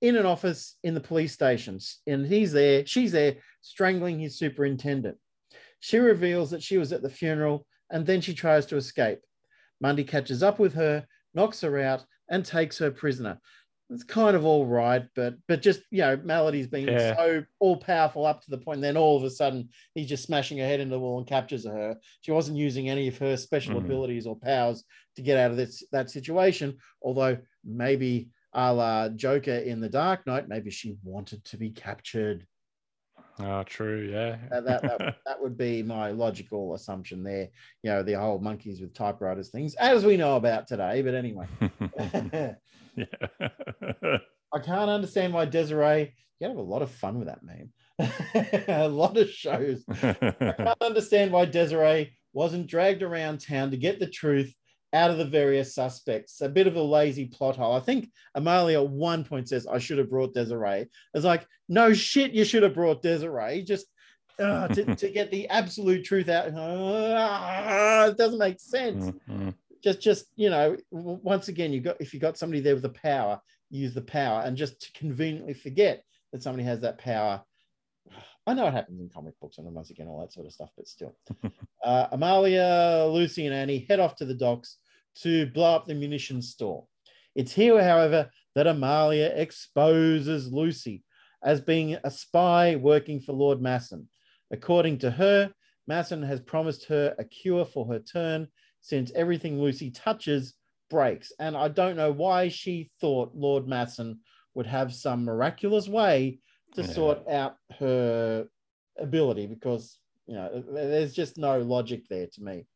in 0.00 0.16
an 0.16 0.26
office 0.26 0.76
in 0.82 0.94
the 0.94 1.00
police 1.00 1.32
stations, 1.32 1.98
and 2.06 2.26
he's 2.26 2.52
there. 2.52 2.86
She's 2.86 3.12
there 3.12 3.36
strangling 3.60 4.18
his 4.18 4.38
superintendent. 4.38 5.18
She 5.80 5.98
reveals 5.98 6.50
that 6.50 6.62
she 6.62 6.78
was 6.78 6.92
at 6.92 7.02
the 7.02 7.10
funeral, 7.10 7.66
and 7.90 8.06
then 8.06 8.20
she 8.20 8.34
tries 8.34 8.66
to 8.66 8.76
escape. 8.76 9.18
Mundi 9.80 10.04
catches 10.04 10.42
up 10.42 10.58
with 10.58 10.74
her, 10.74 11.06
knocks 11.34 11.60
her 11.62 11.78
out, 11.80 12.04
and 12.28 12.44
takes 12.44 12.78
her 12.78 12.90
prisoner. 12.90 13.40
It's 13.90 14.04
kind 14.04 14.36
of 14.36 14.44
all 14.44 14.66
right, 14.66 15.04
but 15.16 15.34
but 15.48 15.62
just 15.62 15.80
you 15.90 16.02
know, 16.02 16.16
Maladie's 16.18 16.68
been 16.68 16.86
Yeah. 16.86 17.16
so 17.16 17.44
all 17.58 17.76
powerful 17.76 18.24
up 18.24 18.40
to 18.42 18.50
the 18.50 18.58
point, 18.58 18.80
then 18.80 18.96
all 18.96 19.16
of 19.16 19.24
a 19.24 19.30
sudden 19.30 19.68
he's 19.94 20.08
just 20.08 20.24
smashing 20.24 20.58
her 20.58 20.64
head 20.64 20.78
into 20.78 20.92
the 20.92 21.00
wall 21.00 21.18
and 21.18 21.26
captures 21.26 21.64
her. 21.66 21.96
She 22.20 22.30
wasn't 22.30 22.56
using 22.58 22.88
any 22.88 23.08
of 23.08 23.18
her 23.18 23.36
special 23.36 23.74
Mhm. 23.80 23.84
abilities 23.84 24.26
or 24.26 24.38
powers 24.38 24.84
to 25.16 25.22
get 25.22 25.38
out 25.38 25.50
of 25.50 25.56
this 25.56 25.82
that 25.90 26.08
situation. 26.08 26.78
Although 27.02 27.38
maybe 27.64 28.30
a 28.52 28.72
la 28.72 29.08
Joker 29.08 29.54
in 29.56 29.80
the 29.80 29.88
Dark 29.88 30.24
Knight, 30.26 30.48
maybe 30.48 30.70
she 30.70 30.96
wanted 31.02 31.44
to 31.46 31.56
be 31.56 31.70
captured. 31.70 32.46
Oh, 33.42 33.62
true. 33.62 34.08
Yeah. 34.12 34.36
That, 34.50 34.64
that, 34.64 34.82
that, 34.82 35.16
that 35.26 35.42
would 35.42 35.56
be 35.56 35.82
my 35.82 36.10
logical 36.10 36.74
assumption 36.74 37.22
there. 37.22 37.48
You 37.82 37.90
know, 37.90 38.02
the 38.02 38.14
whole 38.14 38.38
monkeys 38.38 38.80
with 38.80 38.94
typewriters 38.94 39.50
things, 39.50 39.74
as 39.76 40.04
we 40.04 40.16
know 40.16 40.36
about 40.36 40.66
today. 40.66 41.02
But 41.02 41.14
anyway. 41.14 41.46
I 44.52 44.58
can't 44.58 44.90
understand 44.90 45.32
why 45.32 45.44
Desiree. 45.44 46.12
You 46.40 46.48
have 46.48 46.56
a 46.56 46.62
lot 46.62 46.82
of 46.82 46.90
fun 46.90 47.18
with 47.18 47.28
that 47.28 47.42
meme. 47.42 47.72
a 48.68 48.88
lot 48.88 49.16
of 49.16 49.28
shows. 49.28 49.84
I 49.88 50.12
can't 50.12 50.82
understand 50.82 51.32
why 51.32 51.44
Desiree 51.44 52.12
wasn't 52.32 52.66
dragged 52.66 53.02
around 53.02 53.40
town 53.40 53.70
to 53.70 53.76
get 53.76 54.00
the 54.00 54.06
truth 54.06 54.54
out 54.92 55.10
of 55.10 55.18
the 55.18 55.24
various 55.24 55.74
suspects. 55.74 56.40
A 56.40 56.48
bit 56.48 56.66
of 56.66 56.76
a 56.76 56.82
lazy 56.82 57.26
plot 57.26 57.56
hole. 57.56 57.74
I 57.74 57.80
think 57.80 58.10
Amalia 58.34 58.82
at 58.82 58.90
one 58.90 59.24
point 59.24 59.48
says, 59.48 59.66
I 59.66 59.78
should 59.78 59.98
have 59.98 60.10
brought 60.10 60.34
Desiree. 60.34 60.88
It's 61.14 61.24
like, 61.24 61.46
no 61.68 61.92
shit, 61.92 62.32
you 62.32 62.44
should 62.44 62.62
have 62.62 62.74
brought 62.74 63.02
Desiree. 63.02 63.62
Just 63.62 63.86
uh, 64.38 64.68
to, 64.68 64.94
to 64.96 65.10
get 65.10 65.30
the 65.30 65.48
absolute 65.48 66.04
truth 66.04 66.28
out. 66.28 66.48
Uh, 66.48 68.08
it 68.10 68.16
doesn't 68.16 68.38
make 68.38 68.60
sense 68.60 69.06
Mm, 69.06 69.20
mm. 69.30 69.54
just 69.82 70.00
just 70.00 70.26
you 70.36 70.50
know 70.50 70.76
once 70.90 71.48
again 71.48 71.72
you 71.72 71.80
got 71.80 71.96
if 72.00 72.12
you 72.12 72.20
got 72.20 72.38
somebody 72.38 72.60
there 72.60 72.74
with 72.74 72.82
the 72.82 72.88
power 72.88 73.40
use 73.70 73.94
the 73.94 74.02
power 74.02 74.42
and 74.44 74.56
just 74.56 74.80
to 74.80 74.92
conveniently 74.92 75.54
forget 75.54 76.04
that 76.32 76.42
somebody 76.42 76.64
has 76.64 76.80
that 76.80 76.98
power. 76.98 77.42
I 78.50 78.54
know 78.54 78.66
it 78.66 78.74
happens 78.74 78.98
in 78.98 79.08
comic 79.08 79.38
books 79.38 79.58
and 79.58 79.72
once 79.72 79.90
again 79.90 80.08
all 80.08 80.18
that 80.22 80.32
sort 80.32 80.44
of 80.44 80.52
stuff, 80.52 80.70
but 80.76 80.88
still. 80.88 81.14
uh, 81.84 82.08
Amalia, 82.10 83.06
Lucy, 83.08 83.46
and 83.46 83.54
Annie 83.54 83.86
head 83.88 84.00
off 84.00 84.16
to 84.16 84.24
the 84.24 84.34
docks 84.34 84.78
to 85.22 85.46
blow 85.46 85.76
up 85.76 85.86
the 85.86 85.94
munitions 85.94 86.48
store. 86.48 86.84
It's 87.36 87.52
here, 87.52 87.80
however, 87.80 88.28
that 88.56 88.66
Amalia 88.66 89.26
exposes 89.26 90.52
Lucy 90.52 91.04
as 91.44 91.60
being 91.60 91.96
a 92.02 92.10
spy 92.10 92.74
working 92.74 93.20
for 93.20 93.34
Lord 93.34 93.60
Massen. 93.60 94.08
According 94.50 94.98
to 94.98 95.12
her, 95.12 95.52
Massen 95.88 96.26
has 96.26 96.40
promised 96.40 96.86
her 96.86 97.14
a 97.20 97.24
cure 97.24 97.64
for 97.64 97.86
her 97.86 98.00
turn 98.00 98.48
since 98.80 99.12
everything 99.14 99.60
Lucy 99.60 99.92
touches 99.92 100.54
breaks. 100.90 101.30
And 101.38 101.56
I 101.56 101.68
don't 101.68 101.96
know 101.96 102.10
why 102.10 102.48
she 102.48 102.90
thought 103.00 103.30
Lord 103.32 103.66
Massen 103.68 104.18
would 104.54 104.66
have 104.66 104.92
some 104.92 105.24
miraculous 105.24 105.86
way 105.86 106.40
to 106.74 106.82
yeah. 106.82 106.88
sort 106.88 107.28
out 107.28 107.56
her 107.78 108.46
ability 108.98 109.46
because, 109.46 109.98
you 110.26 110.34
know, 110.34 110.62
there's 110.72 111.12
just 111.12 111.38
no 111.38 111.58
logic 111.58 112.08
there 112.08 112.26
to 112.26 112.42
me. 112.42 112.66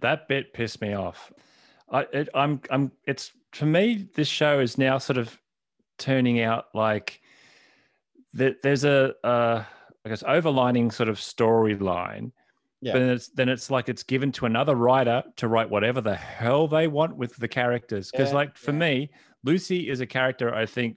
That 0.00 0.28
bit 0.28 0.52
pissed 0.52 0.80
me 0.80 0.94
off. 0.94 1.32
I, 1.90 2.06
it, 2.12 2.28
I'm, 2.34 2.60
I'm, 2.70 2.92
it's 3.06 3.30
to 3.52 3.66
me, 3.66 4.08
this 4.14 4.28
show 4.28 4.60
is 4.60 4.78
now 4.78 4.98
sort 4.98 5.18
of 5.18 5.38
turning 5.98 6.40
out 6.40 6.66
like 6.74 7.20
that 8.32 8.62
there's 8.62 8.84
a, 8.84 9.14
uh, 9.22 9.64
I 10.04 10.08
guess, 10.08 10.22
overlining 10.24 10.92
sort 10.92 11.08
of 11.08 11.18
storyline. 11.18 12.32
Yeah. 12.80 12.92
But 12.92 12.98
then 12.98 13.08
it's, 13.10 13.28
then 13.28 13.48
it's 13.48 13.70
like 13.70 13.88
it's 13.88 14.02
given 14.02 14.32
to 14.32 14.46
another 14.46 14.74
writer 14.74 15.22
to 15.36 15.48
write 15.48 15.70
whatever 15.70 16.00
the 16.00 16.14
hell 16.16 16.68
they 16.68 16.88
want 16.88 17.16
with 17.16 17.34
the 17.36 17.48
characters. 17.48 18.10
Because, 18.10 18.30
yeah, 18.30 18.34
like, 18.34 18.58
for 18.58 18.72
yeah. 18.72 18.78
me, 18.78 19.10
Lucy 19.44 19.88
is 19.88 20.00
a 20.00 20.06
character 20.06 20.54
I 20.54 20.66
think 20.66 20.96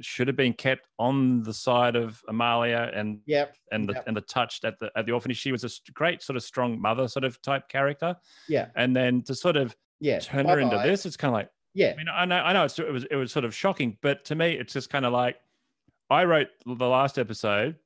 should 0.00 0.26
have 0.26 0.36
been 0.36 0.52
kept 0.52 0.88
on 0.98 1.42
the 1.42 1.52
side 1.52 1.96
of 1.96 2.22
Amalia 2.28 2.90
and 2.94 3.20
yep. 3.26 3.56
and 3.72 3.88
the 3.88 3.94
yep. 3.94 4.04
and 4.06 4.16
the 4.16 4.20
touched 4.22 4.64
at 4.64 4.78
the 4.78 4.90
at 4.96 5.06
the 5.06 5.12
orphanage. 5.12 5.38
She 5.38 5.52
was 5.52 5.64
a 5.64 5.92
great 5.92 6.22
sort 6.22 6.36
of 6.36 6.42
strong 6.42 6.80
mother 6.80 7.08
sort 7.08 7.24
of 7.24 7.40
type 7.42 7.68
character. 7.68 8.16
Yeah. 8.48 8.68
And 8.76 8.94
then 8.94 9.22
to 9.22 9.34
sort 9.34 9.56
of 9.56 9.76
yeah 10.00 10.18
turn 10.18 10.46
Bye-bye. 10.46 10.54
her 10.54 10.60
into 10.60 10.78
this, 10.78 11.06
it's 11.06 11.16
kind 11.16 11.30
of 11.30 11.34
like 11.34 11.50
yeah. 11.74 11.92
I 11.92 11.96
mean, 11.96 12.06
I 12.08 12.24
know 12.24 12.36
I 12.36 12.52
know 12.52 12.64
it 12.64 12.92
was 12.92 13.04
it 13.04 13.16
was 13.16 13.32
sort 13.32 13.44
of 13.44 13.54
shocking, 13.54 13.98
but 14.00 14.24
to 14.26 14.34
me, 14.34 14.52
it's 14.52 14.72
just 14.72 14.90
kind 14.90 15.04
of 15.04 15.12
like 15.12 15.36
I 16.10 16.24
wrote 16.24 16.48
the 16.64 16.86
last 16.86 17.18
episode, 17.18 17.76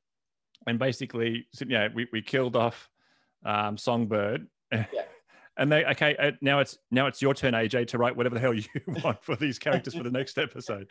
and 0.66 0.78
basically, 0.78 1.46
you 1.60 1.66
know, 1.66 1.88
we 1.94 2.06
we 2.12 2.22
killed 2.22 2.56
off 2.56 2.90
um, 3.44 3.76
Songbird. 3.76 4.46
Yeah. 4.72 4.84
And 5.58 5.70
they 5.70 5.84
okay 5.84 6.16
uh, 6.16 6.30
now 6.40 6.60
it's 6.60 6.78
now 6.90 7.06
it's 7.06 7.20
your 7.20 7.34
turn 7.34 7.52
aj 7.52 7.86
to 7.88 7.98
write 7.98 8.16
whatever 8.16 8.34
the 8.34 8.40
hell 8.40 8.54
you 8.54 8.64
want 9.04 9.22
for 9.22 9.36
these 9.36 9.58
characters 9.58 9.94
for 9.94 10.02
the 10.02 10.10
next 10.10 10.38
episode. 10.38 10.90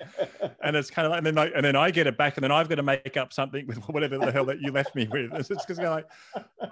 And 0.62 0.76
it's 0.76 0.90
kind 0.90 1.06
of 1.06 1.12
like 1.12 1.20
and 1.20 1.26
then 1.26 1.38
I, 1.38 1.48
and 1.48 1.66
then 1.66 1.76
I 1.76 1.90
get 1.90 2.08
it 2.08 2.18
back 2.18 2.38
and 2.38 2.44
then 2.44 2.52
I've 2.52 2.70
got 2.70 2.76
to 2.76 2.84
make 2.84 3.18
up 3.18 3.34
something 3.34 3.66
with 3.66 3.78
whatever 3.90 4.18
the 4.18 4.32
hell 4.32 4.46
that 4.46 4.62
you 4.62 4.72
left 4.72 4.96
me 4.96 5.08
with. 5.10 5.34
It's 5.34 5.48
just 5.48 5.82
like 5.82 6.06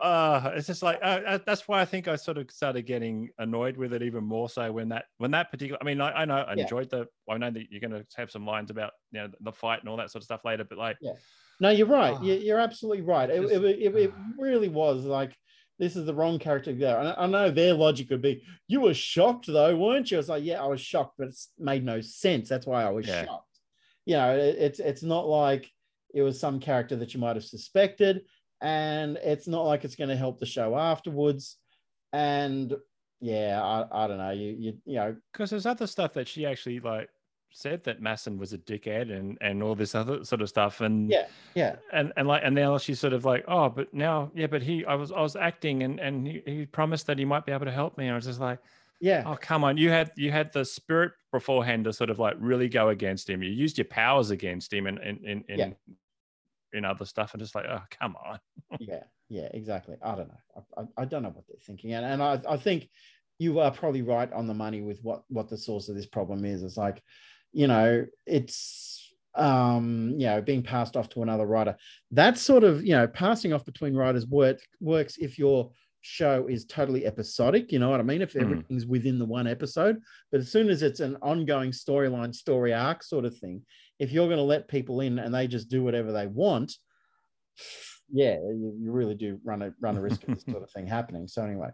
uh 0.01 0.51
it's 0.53 0.67
just 0.67 0.83
like 0.83 0.99
uh, 1.01 1.21
uh, 1.25 1.39
that's 1.45 1.67
why 1.67 1.81
I 1.81 1.85
think 1.85 2.07
I 2.07 2.15
sort 2.15 2.37
of 2.37 2.51
started 2.51 2.85
getting 2.85 3.29
annoyed 3.39 3.77
with 3.77 3.93
it 3.93 4.03
even 4.03 4.23
more 4.23 4.49
so 4.49 4.71
when 4.71 4.89
that 4.89 5.05
when 5.17 5.31
that 5.31 5.51
particular 5.51 5.79
I 5.81 5.85
mean 5.85 6.01
I, 6.01 6.11
I 6.11 6.25
know 6.25 6.37
I 6.37 6.53
yeah. 6.53 6.63
enjoyed 6.63 6.89
the 6.89 7.07
I 7.29 7.37
know 7.37 7.51
that 7.51 7.71
you're 7.71 7.81
going 7.81 7.91
to 7.91 8.05
have 8.17 8.29
some 8.29 8.45
lines 8.45 8.69
about 8.69 8.91
you 9.11 9.21
know 9.21 9.29
the 9.39 9.51
fight 9.51 9.79
and 9.79 9.89
all 9.89 9.97
that 9.97 10.11
sort 10.11 10.21
of 10.21 10.25
stuff 10.25 10.43
later 10.45 10.63
but 10.63 10.77
like 10.77 10.97
yeah. 11.01 11.13
No 11.61 11.69
you're 11.69 11.87
right. 11.87 12.15
uh, 12.15 12.21
you're 12.21 12.59
absolutely 12.59 13.01
right. 13.01 13.29
It, 13.29 13.41
it, 13.41 13.63
it, 13.63 13.95
it 13.95 14.13
really 14.37 14.67
was 14.67 15.05
like 15.05 15.37
this 15.77 15.95
is 15.95 16.05
the 16.05 16.13
wrong 16.13 16.39
character 16.39 16.73
there. 16.73 16.99
And 16.99 17.09
I 17.17 17.27
know 17.27 17.51
their 17.51 17.73
logic 17.73 18.09
would 18.09 18.21
be, 18.21 18.43
you 18.67 18.81
were 18.81 18.93
shocked 18.93 19.47
though, 19.47 19.75
weren't 19.75 20.09
you? 20.09 20.19
It's 20.19 20.29
like, 20.29 20.43
yeah, 20.43 20.63
I 20.63 20.67
was 20.67 20.81
shocked, 20.81 21.15
but 21.17 21.27
it's 21.27 21.49
made 21.59 21.83
no 21.83 22.01
sense. 22.01 22.47
That's 22.47 22.65
why 22.65 22.83
I 22.83 22.89
was 22.89 23.07
yeah. 23.07 23.25
shocked. 23.25 23.59
You 24.05 24.15
know, 24.15 24.35
it, 24.35 24.55
it's 24.57 24.79
it's 24.79 25.03
not 25.03 25.27
like 25.27 25.69
it 26.13 26.21
was 26.21 26.39
some 26.39 26.59
character 26.59 26.95
that 26.97 27.13
you 27.13 27.19
might 27.19 27.35
have 27.35 27.43
suspected, 27.43 28.21
and 28.61 29.17
it's 29.17 29.47
not 29.47 29.63
like 29.63 29.83
it's 29.83 29.95
going 29.95 30.09
to 30.09 30.15
help 30.15 30.39
the 30.39 30.45
show 30.45 30.77
afterwards. 30.77 31.57
And 32.13 32.73
yeah, 33.19 33.61
I, 33.61 34.03
I 34.03 34.07
don't 34.07 34.19
know. 34.19 34.31
You 34.31 34.55
you 34.57 34.73
you 34.85 34.95
know, 34.95 35.15
because 35.33 35.49
there's 35.49 35.65
other 35.65 35.87
stuff 35.87 36.13
that 36.13 36.27
she 36.27 36.45
actually 36.45 36.79
like 36.79 37.09
said 37.55 37.81
that 37.85 38.01
Massen 38.01 38.37
was 38.37 38.51
a 38.51 38.57
dickhead 38.57 39.15
and 39.17 39.37
and 39.39 39.63
all 39.63 39.75
this 39.75 39.95
other 39.95 40.25
sort 40.25 40.41
of 40.41 40.49
stuff 40.49 40.81
and 40.81 41.09
yeah 41.09 41.25
yeah. 41.53 41.77
and 41.93 42.11
and 42.17 42.27
like 42.27 42.41
and 42.43 42.53
now 42.53 42.77
she's 42.77 42.99
sort 42.99 43.13
of 43.13 43.23
like 43.23 43.45
oh 43.47 43.69
but 43.69 43.93
now 43.93 44.29
yeah 44.35 44.45
but 44.45 44.61
he 44.61 44.83
I 44.83 44.95
was 44.95 45.13
I 45.13 45.21
was 45.21 45.37
acting 45.37 45.83
and 45.83 45.97
and 45.97 46.27
he, 46.27 46.43
he 46.45 46.65
promised 46.65 47.07
that 47.07 47.17
he 47.17 47.23
might 47.23 47.45
be 47.45 47.53
able 47.53 47.65
to 47.65 47.71
help 47.71 47.97
me. 47.97 48.05
And 48.07 48.13
I 48.13 48.15
was 48.17 48.25
just 48.25 48.41
like 48.41 48.59
yeah. 48.99 49.23
Oh 49.25 49.37
come 49.39 49.63
on 49.63 49.77
you 49.77 49.89
had 49.89 50.11
you 50.17 50.31
had 50.31 50.51
the 50.51 50.65
spirit 50.65 51.13
beforehand 51.31 51.85
to 51.85 51.93
sort 51.93 52.09
of 52.09 52.19
like 52.19 52.35
really 52.39 52.67
go 52.67 52.89
against 52.89 53.29
him. 53.29 53.41
You 53.41 53.51
used 53.51 53.77
your 53.77 53.85
powers 53.85 54.31
against 54.31 54.73
him 54.73 54.85
and 54.87 54.99
in 54.99 55.17
in 55.23 55.45
in, 55.47 55.59
yeah. 55.59 55.69
in 56.73 56.83
other 56.83 57.05
stuff. 57.05 57.33
And 57.33 57.41
just 57.41 57.55
like 57.55 57.65
oh 57.69 57.81
come 57.89 58.17
on. 58.17 58.39
Yeah 58.81 59.03
yeah 59.29 59.47
exactly. 59.53 59.95
I 60.03 60.15
don't 60.15 60.27
know. 60.27 60.63
I, 60.77 60.81
I, 60.81 61.03
I 61.03 61.05
don't 61.05 61.23
know 61.23 61.29
what 61.29 61.47
they're 61.47 61.55
thinking. 61.65 61.93
And 61.93 62.05
and 62.05 62.21
I 62.21 62.41
I 62.49 62.57
think 62.57 62.89
you 63.39 63.59
are 63.59 63.71
probably 63.71 64.01
right 64.01 64.31
on 64.33 64.45
the 64.45 64.53
money 64.53 64.81
with 64.81 64.99
what 65.03 65.23
what 65.29 65.49
the 65.49 65.57
source 65.57 65.87
of 65.87 65.95
this 65.95 66.05
problem 66.05 66.43
is. 66.43 66.61
It's 66.63 66.75
like 66.75 67.01
you 67.55 67.67
know, 67.67 68.05
it's 68.25 69.13
um, 69.33 70.13
you 70.17 70.27
know, 70.27 70.41
being 70.41 70.61
passed 70.61 70.95
off 70.95 71.09
to 71.09 71.23
another 71.23 71.45
writer. 71.45 71.75
That 72.11 72.37
sort 72.37 72.63
of, 72.63 72.85
you 72.85 72.93
know, 72.93 73.07
passing 73.07 73.53
off 73.53 73.65
between 73.65 73.95
writers 73.95 74.27
work, 74.27 74.59
works 74.79 75.17
if 75.17 75.39
your 75.39 75.71
show 76.01 76.47
is 76.47 76.65
totally 76.65 77.05
episodic, 77.05 77.71
you 77.71 77.79
know 77.79 77.89
what 77.89 77.99
I 77.99 78.03
mean? 78.03 78.21
If 78.21 78.33
hmm. 78.33 78.41
everything's 78.41 78.85
mm. 78.85 78.89
within 78.89 79.17
the 79.19 79.25
one 79.25 79.47
episode, 79.47 79.99
but 80.31 80.39
as 80.39 80.51
soon 80.51 80.69
as 80.69 80.83
it's 80.83 80.99
an 80.99 81.17
ongoing 81.21 81.71
storyline, 81.71 82.35
story 82.35 82.73
arc 82.73 83.03
sort 83.03 83.25
of 83.25 83.37
thing, 83.37 83.61
if 83.99 84.11
you're 84.11 84.27
going 84.27 84.37
to 84.37 84.43
let 84.43 84.67
people 84.67 84.99
in 85.01 85.17
and 85.19 85.33
they 85.33 85.47
just 85.47 85.69
do 85.69 85.83
whatever 85.83 86.11
they 86.11 86.27
want, 86.27 86.73
yeah, 88.11 88.35
you, 88.35 88.75
you 88.79 88.91
really 88.91 89.15
do 89.15 89.39
run 89.43 89.61
a 89.61 89.73
run 89.81 89.97
a 89.97 90.01
risk 90.01 90.23
of 90.23 90.35
this 90.35 90.45
sort 90.45 90.61
of 90.61 90.69
thing 90.71 90.85
happening. 90.85 91.27
So 91.27 91.43
anyway, 91.43 91.69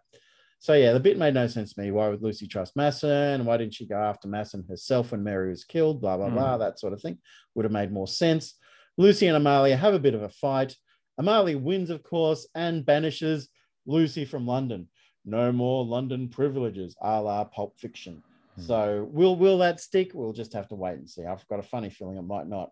so 0.61 0.73
yeah, 0.73 0.93
the 0.93 0.99
bit 0.99 1.17
made 1.17 1.33
no 1.33 1.47
sense 1.47 1.73
to 1.73 1.81
me. 1.81 1.89
Why 1.89 2.07
would 2.07 2.21
Lucy 2.21 2.45
trust 2.45 2.75
Massen? 2.75 3.45
Why 3.45 3.57
didn't 3.57 3.73
she 3.73 3.87
go 3.87 3.95
after 3.95 4.27
Massen 4.27 4.69
herself 4.69 5.11
when 5.11 5.23
Mary 5.23 5.49
was 5.49 5.63
killed? 5.63 5.99
Blah 5.99 6.17
blah 6.17 6.29
mm. 6.29 6.33
blah. 6.35 6.57
That 6.57 6.79
sort 6.79 6.93
of 6.93 7.01
thing 7.01 7.17
would 7.55 7.65
have 7.65 7.71
made 7.71 7.91
more 7.91 8.07
sense. 8.07 8.53
Lucy 8.95 9.25
and 9.25 9.35
Amalia 9.35 9.75
have 9.75 9.95
a 9.95 9.99
bit 9.99 10.13
of 10.13 10.21
a 10.21 10.29
fight. 10.29 10.75
Amalia 11.17 11.57
wins, 11.57 11.89
of 11.89 12.03
course, 12.03 12.47
and 12.53 12.85
banishes 12.85 13.49
Lucy 13.87 14.23
from 14.23 14.45
London. 14.45 14.87
No 15.25 15.51
more 15.51 15.83
London 15.83 16.29
privileges, 16.29 16.95
a 17.01 17.19
la 17.19 17.43
Pulp 17.45 17.79
Fiction. 17.79 18.21
Mm. 18.59 18.67
So 18.67 19.09
will 19.11 19.35
will 19.35 19.57
that 19.57 19.79
stick? 19.79 20.11
We'll 20.13 20.31
just 20.31 20.53
have 20.53 20.67
to 20.67 20.75
wait 20.75 20.99
and 20.99 21.09
see. 21.09 21.25
I've 21.25 21.47
got 21.47 21.57
a 21.57 21.63
funny 21.63 21.89
feeling 21.89 22.17
it 22.17 22.21
might 22.21 22.47
not. 22.47 22.69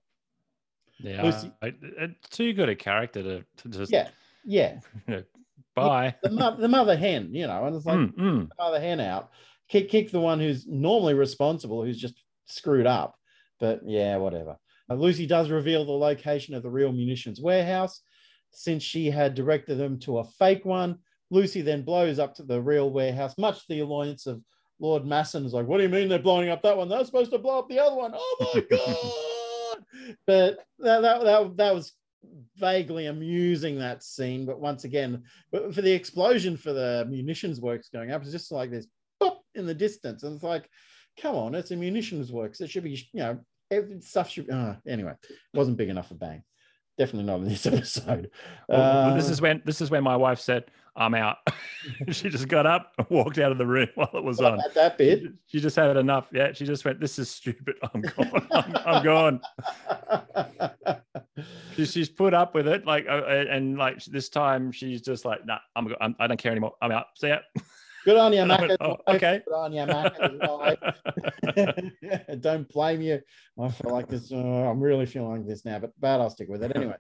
Yeah, 0.99 1.23
Lucy, 1.23 1.51
I, 1.63 1.73
too 2.29 2.53
good 2.53 2.69
a 2.69 2.75
character 2.75 3.23
to, 3.23 3.45
to 3.63 3.69
just 3.69 3.91
yeah 3.91 4.09
yeah 4.45 4.79
you 5.07 5.15
know, 5.15 5.23
Bye. 5.87 6.15
The, 6.23 6.55
the, 6.59 6.67
mother 6.67 6.97
hen, 6.97 7.33
you 7.33 7.47
know, 7.47 7.65
and 7.65 7.75
it's 7.75 7.85
like 7.85 7.97
mm, 7.97 8.13
mm. 8.15 8.49
mother 8.57 8.79
hen 8.79 8.99
out. 8.99 9.31
Kick, 9.67 9.89
kick 9.89 10.11
the 10.11 10.19
one 10.19 10.39
who's 10.39 10.67
normally 10.67 11.13
responsible, 11.13 11.83
who's 11.83 11.99
just 11.99 12.15
screwed 12.45 12.87
up. 12.87 13.15
But 13.59 13.81
yeah, 13.85 14.17
whatever. 14.17 14.57
Uh, 14.89 14.95
Lucy 14.95 15.25
does 15.25 15.49
reveal 15.49 15.85
the 15.85 15.91
location 15.91 16.55
of 16.55 16.63
the 16.63 16.69
real 16.69 16.91
munitions 16.91 17.41
warehouse. 17.41 18.01
Since 18.51 18.81
she 18.83 19.11
had 19.11 19.35
directed 19.35 19.75
them 19.75 19.99
to 19.99 20.19
a 20.19 20.23
fake 20.23 20.65
one, 20.65 20.97
Lucy 21.29 21.61
then 21.61 21.83
blows 21.83 22.17
up 22.17 22.33
to 22.35 22.43
the 22.43 22.59
real 22.59 22.89
warehouse, 22.89 23.35
much 23.37 23.59
to 23.59 23.65
the 23.69 23.81
annoyance 23.81 24.25
of 24.25 24.41
Lord 24.79 25.03
Massen. 25.03 25.45
Is 25.45 25.53
like, 25.53 25.67
what 25.67 25.77
do 25.77 25.83
you 25.83 25.89
mean 25.89 26.09
they're 26.09 26.19
blowing 26.19 26.49
up 26.49 26.63
that 26.63 26.75
one? 26.75 26.89
They're 26.89 27.05
supposed 27.05 27.31
to 27.31 27.37
blow 27.37 27.59
up 27.59 27.69
the 27.69 27.79
other 27.79 27.95
one. 27.95 28.13
Oh 28.15 28.51
my 28.55 28.61
god! 28.71 29.85
but 30.25 30.57
that, 30.79 31.01
that 31.01 31.23
that 31.23 31.57
that 31.57 31.75
was 31.75 31.93
vaguely 32.57 33.07
amusing 33.07 33.77
that 33.79 34.03
scene, 34.03 34.45
but 34.45 34.59
once 34.59 34.83
again, 34.83 35.23
but 35.51 35.73
for 35.73 35.81
the 35.81 35.91
explosion 35.91 36.57
for 36.57 36.73
the 36.73 37.05
munitions 37.09 37.61
works 37.61 37.89
going 37.89 38.11
up, 38.11 38.21
it's 38.21 38.31
just 38.31 38.51
like 38.51 38.71
this 38.71 38.87
pop 39.19 39.41
in 39.55 39.65
the 39.65 39.73
distance, 39.73 40.23
and 40.23 40.35
it's 40.35 40.43
like, 40.43 40.69
come 41.21 41.35
on, 41.35 41.55
it's 41.55 41.71
a 41.71 41.75
munitions 41.75 42.31
works. 42.31 42.61
It 42.61 42.69
should 42.69 42.83
be, 42.83 42.91
you 43.13 43.19
know, 43.19 43.39
stuff 44.01 44.29
should. 44.29 44.49
Uh, 44.49 44.75
anyway, 44.87 45.13
wasn't 45.53 45.77
big 45.77 45.89
enough 45.89 46.07
for 46.07 46.15
bang. 46.15 46.43
Definitely 46.97 47.27
not 47.27 47.39
in 47.39 47.47
this 47.47 47.65
episode. 47.65 48.29
Well, 48.67 48.81
uh, 48.81 49.15
this 49.15 49.29
is 49.29 49.41
when 49.41 49.61
this 49.65 49.81
is 49.81 49.89
when 49.89 50.03
my 50.03 50.15
wife 50.15 50.39
said, 50.39 50.65
"I'm 50.95 51.13
out." 51.13 51.37
she 52.09 52.29
just 52.29 52.47
got 52.47 52.65
up 52.65 52.91
and 52.97 53.07
walked 53.09 53.37
out 53.37 53.51
of 53.51 53.57
the 53.57 53.65
room 53.65 53.87
while 53.95 54.09
it 54.13 54.23
was 54.23 54.41
on. 54.41 54.59
That 54.75 54.97
bit. 54.97 55.21
She, 55.21 55.29
she, 55.47 55.59
just 55.61 55.75
had 55.75 55.95
enough. 55.95 56.27
Yeah, 56.33 56.51
she 56.51 56.65
just 56.65 56.83
went, 56.83 56.99
"This 56.99 57.17
is 57.17 57.29
stupid. 57.29 57.75
I'm 57.93 58.01
gone. 58.01 58.47
I'm, 58.51 58.75
I'm 58.85 59.03
gone." 59.03 59.41
She's, 61.79 61.91
she's 61.91 62.09
put 62.09 62.33
up 62.33 62.53
with 62.53 62.67
it, 62.67 62.85
like, 62.85 63.05
uh, 63.09 63.23
and 63.27 63.77
like 63.77 64.03
this 64.05 64.29
time 64.29 64.71
she's 64.71 65.01
just 65.01 65.25
like, 65.25 65.45
"Nah, 65.45 65.59
I'm, 65.75 65.93
I'm 66.01 66.15
I 66.19 66.27
don't 66.27 66.37
care 66.37 66.51
anymore. 66.51 66.73
I'm 66.81 66.91
out. 66.91 67.07
See 67.15 67.29
ya." 67.29 67.39
Good 68.05 68.17
on 68.17 68.33
you, 68.33 68.45
Mac. 68.51 68.69
Oh, 68.79 68.97
okay. 69.07 69.41
Good 69.45 69.53
on 69.53 69.73
you, 69.73 69.85
Mac. 69.85 70.17
don't 72.41 72.69
blame 72.69 73.01
you. 73.01 73.21
I 73.59 73.69
feel 73.69 73.91
like 73.91 74.07
this. 74.07 74.31
Uh, 74.31 74.37
I'm 74.37 74.79
really 74.79 75.05
feeling 75.05 75.31
like 75.31 75.47
this 75.47 75.65
now, 75.65 75.79
but 75.79 75.91
but 75.99 76.19
I'll 76.19 76.29
stick 76.29 76.49
with 76.49 76.63
it 76.63 76.75
anyway. 76.75 76.97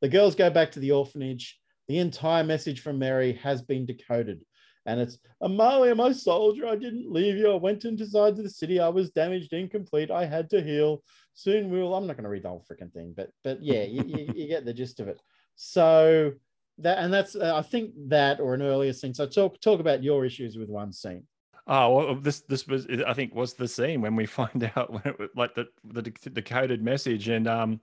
The 0.00 0.08
girls 0.08 0.34
go 0.34 0.50
back 0.50 0.72
to 0.72 0.80
the 0.80 0.92
orphanage. 0.92 1.58
The 1.88 1.98
entire 1.98 2.44
message 2.44 2.82
from 2.82 2.98
Mary 2.98 3.32
has 3.42 3.62
been 3.62 3.84
decoded. 3.84 4.44
And 4.86 5.00
it's 5.00 5.18
Amalia, 5.42 5.94
my 5.94 6.12
soldier, 6.12 6.66
I 6.66 6.76
didn't 6.76 7.12
leave 7.12 7.36
you. 7.36 7.52
I 7.52 7.56
went 7.56 7.84
into 7.84 8.06
sides 8.06 8.38
of 8.38 8.44
the 8.44 8.50
city. 8.50 8.80
I 8.80 8.88
was 8.88 9.10
damaged, 9.10 9.52
incomplete. 9.52 10.10
I 10.10 10.24
had 10.24 10.48
to 10.50 10.62
heal. 10.62 11.02
Soon 11.34 11.70
we'll. 11.70 11.94
I'm 11.94 12.06
not 12.06 12.16
going 12.16 12.24
to 12.24 12.30
read 12.30 12.44
the 12.44 12.48
whole 12.48 12.64
freaking 12.70 12.92
thing, 12.92 13.12
but 13.16 13.30
but 13.44 13.62
yeah, 13.62 13.82
you, 13.82 14.02
you, 14.06 14.32
you 14.34 14.48
get 14.48 14.64
the 14.64 14.72
gist 14.72 15.00
of 15.00 15.08
it. 15.08 15.20
So 15.56 16.32
that 16.78 16.98
and 16.98 17.12
that's 17.12 17.36
uh, 17.36 17.54
I 17.54 17.62
think 17.62 17.92
that 18.08 18.40
or 18.40 18.54
an 18.54 18.62
earlier 18.62 18.92
scene. 18.92 19.14
So 19.14 19.26
talk 19.26 19.60
talk 19.60 19.80
about 19.80 20.02
your 20.02 20.24
issues 20.24 20.56
with 20.56 20.68
one 20.68 20.92
scene. 20.92 21.24
Oh, 21.66 21.94
well, 21.94 22.14
this 22.14 22.40
this 22.40 22.66
was 22.66 22.86
I 23.06 23.12
think 23.12 23.34
was 23.34 23.54
the 23.54 23.68
scene 23.68 24.00
when 24.00 24.16
we 24.16 24.26
find 24.40 24.70
out 24.76 24.90
when 24.92 25.02
it 25.04 25.18
was 25.18 25.28
like 25.36 25.54
the 25.54 25.66
the 25.84 26.02
decoded 26.02 26.82
message 26.82 27.28
and 27.28 27.46
um 27.46 27.80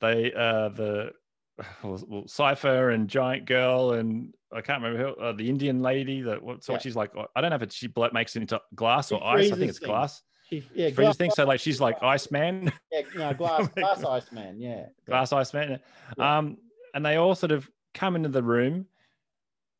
they 0.00 0.32
uh 0.32 0.70
the 0.70 1.12
well, 1.82 2.26
Cipher 2.26 2.90
and 2.90 3.08
Giant 3.08 3.46
Girl 3.46 3.92
and 3.92 4.34
I 4.52 4.60
can't 4.60 4.82
remember 4.82 5.14
who, 5.14 5.20
uh, 5.20 5.32
the 5.32 5.48
Indian 5.48 5.82
lady 5.82 6.22
that 6.22 6.42
what 6.42 6.64
so 6.64 6.72
yeah. 6.72 6.78
she's 6.78 6.96
like 6.96 7.12
I 7.36 7.40
don't 7.40 7.50
know 7.50 7.58
if 7.60 7.72
she 7.72 7.92
makes 8.12 8.36
it 8.36 8.42
into 8.42 8.60
glass 8.74 9.12
or 9.12 9.22
ice 9.24 9.52
I 9.52 9.56
think 9.56 9.70
it's 9.70 9.78
things. 9.78 9.86
glass. 9.86 10.22
She, 10.48 10.64
yeah, 10.74 10.90
freezes 10.90 11.16
things. 11.16 11.34
So 11.34 11.44
like 11.44 11.60
she's 11.60 11.80
like 11.80 12.02
ice 12.02 12.30
man. 12.30 12.72
Yeah, 12.90 13.02
no, 13.16 13.34
glass 13.34 13.68
glass 13.76 14.04
Iceman. 14.04 14.60
Yeah, 14.60 14.86
glass 15.06 15.32
Iceman. 15.32 15.78
Yeah. 16.18 16.38
Um, 16.38 16.58
and 16.94 17.06
they 17.06 17.16
all 17.16 17.34
sort 17.34 17.52
of 17.52 17.70
come 17.94 18.16
into 18.16 18.28
the 18.28 18.42
room 18.42 18.86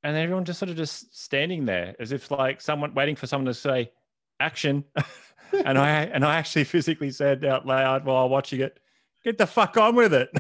and 0.03 0.17
everyone 0.17 0.45
just 0.45 0.59
sort 0.59 0.71
of 0.71 0.77
just 0.77 1.17
standing 1.17 1.65
there 1.65 1.95
as 1.99 2.13
if 2.13 2.31
like 2.31 2.61
someone 2.61 2.95
waiting 2.95 3.17
for 3.17 3.27
someone 3.27 3.47
to 3.47 3.55
say 3.55 3.91
action 4.39 4.85
and 5.65 5.79
i 5.79 5.91
and 5.91 6.25
i 6.25 6.37
actually 6.37 6.65
physically 6.65 7.11
said 7.11 7.45
out 7.45 7.67
loud 7.67 8.05
while 8.05 8.29
watching 8.29 8.61
it 8.61 8.79
get 9.25 9.39
the 9.39 9.47
fuck 9.47 9.77
on 9.77 9.95
with 9.95 10.15
it 10.15 10.31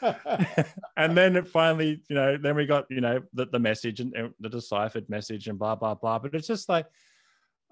and 0.96 1.16
then 1.16 1.36
it 1.36 1.48
finally 1.48 2.00
you 2.08 2.14
know 2.14 2.36
then 2.36 2.56
we 2.56 2.66
got 2.66 2.84
you 2.90 3.00
know 3.00 3.20
the, 3.34 3.46
the 3.46 3.58
message 3.58 4.00
and, 4.00 4.14
and 4.14 4.32
the 4.40 4.48
deciphered 4.48 5.08
message 5.08 5.48
and 5.48 5.58
blah 5.58 5.74
blah 5.74 5.94
blah 5.94 6.18
but 6.18 6.34
it's 6.34 6.46
just 6.46 6.68
like 6.68 6.86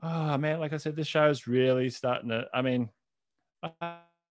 oh 0.02 0.36
man 0.38 0.60
like 0.60 0.72
i 0.72 0.76
said 0.76 0.96
this 0.96 1.06
show 1.06 1.28
is 1.28 1.46
really 1.46 1.88
starting 1.90 2.28
to 2.28 2.46
i 2.52 2.62
mean 2.62 2.88
I, 3.80 3.96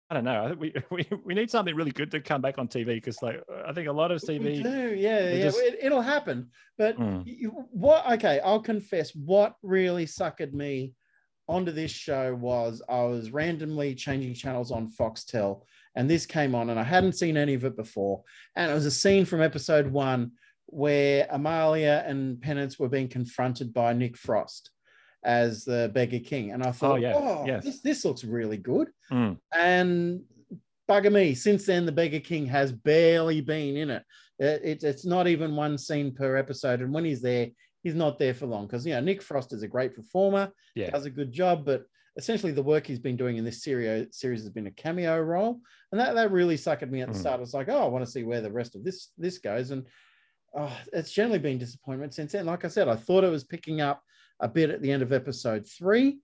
I 0.10 0.14
don't 0.14 0.24
know. 0.24 0.46
I 0.46 0.48
think 0.48 0.60
we, 0.60 0.74
we 0.92 1.08
we 1.26 1.34
need 1.34 1.52
something 1.52 1.76
really 1.76 1.92
good 1.92 2.12
to 2.12 2.22
come 2.22 2.42
back 2.42 2.58
on 2.58 2.68
TV 2.68 2.86
because 2.86 3.22
like 3.22 3.42
I 3.66 3.74
think 3.74 3.88
a 3.88 3.92
lot 3.92 4.12
of 4.12 4.22
TV. 4.22 4.44
We 4.44 4.64
do, 4.64 4.96
yeah, 4.96 5.34
yeah. 5.34 5.44
Just... 5.44 5.60
It, 5.60 5.92
will 5.92 6.02
happen. 6.02 6.50
But 6.78 6.98
mm. 6.98 7.24
you, 7.26 7.50
what? 7.72 8.10
Okay, 8.14 8.40
I'll 8.44 8.62
confess. 8.62 9.14
What 9.14 9.56
really 9.64 10.06
suckered 10.06 10.54
me 10.54 10.94
onto 11.48 11.72
this 11.72 11.92
show 11.92 12.36
was 12.36 12.82
I 12.90 13.04
was 13.04 13.32
randomly 13.32 13.96
changing 13.96 14.34
channels 14.34 14.72
on 14.72 14.90
Foxtel, 14.90 15.62
and 15.98 16.08
this 16.08 16.28
came 16.28 16.54
on, 16.54 16.70
and 16.70 16.80
I 16.80 16.84
hadn't 16.84 17.18
seen 17.18 17.38
any 17.38 17.56
of 17.56 17.66
it 17.66 17.76
before. 17.76 18.22
And 18.56 18.70
it 18.70 18.74
was 18.76 18.86
a 18.86 18.92
scene 18.92 19.26
from 19.26 19.42
episode 19.42 19.88
one 19.88 20.34
where 20.68 21.26
Amalia 21.32 22.04
and 22.06 22.40
Penance 22.40 22.78
were 22.78 22.88
being 22.88 23.08
confronted 23.08 23.74
by 23.74 23.94
Nick 23.94 24.16
Frost 24.16 24.70
as 25.24 25.66
the 25.66 25.90
Beggar 25.92 26.20
King. 26.20 26.52
And 26.52 26.62
I 26.62 26.72
thought, 26.72 26.92
oh, 26.92 26.96
yeah. 26.98 27.14
oh 27.16 27.46
yes. 27.48 27.64
this, 27.64 27.82
this 27.82 28.06
looks 28.06 28.24
really 28.24 28.58
good. 28.58 28.90
Mm. 29.12 29.40
And 29.52 30.22
bugger 30.88 31.12
me, 31.12 31.34
since 31.34 31.66
then, 31.66 31.88
the 31.88 31.92
Beggar 31.92 32.20
King 32.20 32.46
has 32.46 32.72
barely 32.72 33.42
been 33.42 33.76
in 33.76 33.90
it. 33.90 34.04
it, 34.38 34.62
it 34.64 34.84
it's 34.84 35.06
not 35.06 35.28
even 35.28 35.56
one 35.56 35.80
scene 35.80 36.14
per 36.14 36.38
episode. 36.38 36.82
And 36.82 36.94
when 36.94 37.06
he's 37.06 37.24
there, 37.24 37.50
he's 37.82 37.96
not 37.96 38.20
there 38.20 38.36
for 38.36 38.46
long 38.46 38.68
because, 38.68 38.86
you 38.86 38.94
know, 38.94 39.00
Nick 39.00 39.24
Frost 39.24 39.52
is 39.52 39.64
a 39.64 39.68
great 39.68 39.96
performer, 39.96 40.52
yeah. 40.76 40.92
does 40.92 41.06
a 41.06 41.10
good 41.10 41.32
job, 41.32 41.66
but 41.66 41.86
essentially 42.18 42.52
the 42.52 42.64
work 42.64 42.86
he's 42.86 43.00
been 43.00 43.16
doing 43.16 43.38
in 43.38 43.46
this 43.46 43.64
series 43.64 44.08
series 44.12 44.42
has 44.42 44.50
been 44.50 44.68
a 44.68 44.72
cameo 44.72 45.20
role 45.20 45.60
and 45.92 46.02
that, 46.02 46.16
that 46.16 46.32
really 46.32 46.58
sucked 46.58 46.88
me 46.90 47.02
at 47.02 47.08
the 47.08 47.14
mm. 47.14 47.22
start 47.22 47.40
it's 47.42 47.54
like 47.54 47.70
oh 47.70 47.84
i 47.84 47.88
want 47.88 48.04
to 48.04 48.12
see 48.12 48.24
where 48.24 48.42
the 48.42 48.52
rest 48.52 48.76
of 48.76 48.84
this 48.84 49.12
this 49.18 49.38
goes 49.38 49.72
and 49.72 49.86
oh, 50.58 50.76
it's 50.94 51.12
generally 51.12 51.40
been 51.40 51.58
disappointment 51.58 52.14
since 52.14 52.32
then 52.32 52.46
like 52.46 52.66
i 52.66 52.68
said 52.68 52.88
i 52.88 52.96
thought 52.96 53.24
it 53.24 53.30
was 53.30 53.44
picking 53.44 53.82
up 53.82 54.02
a 54.40 54.48
bit 54.48 54.70
at 54.70 54.82
the 54.82 54.92
end 54.92 55.02
of 55.02 55.14
episode 55.14 55.66
three. 55.68 56.20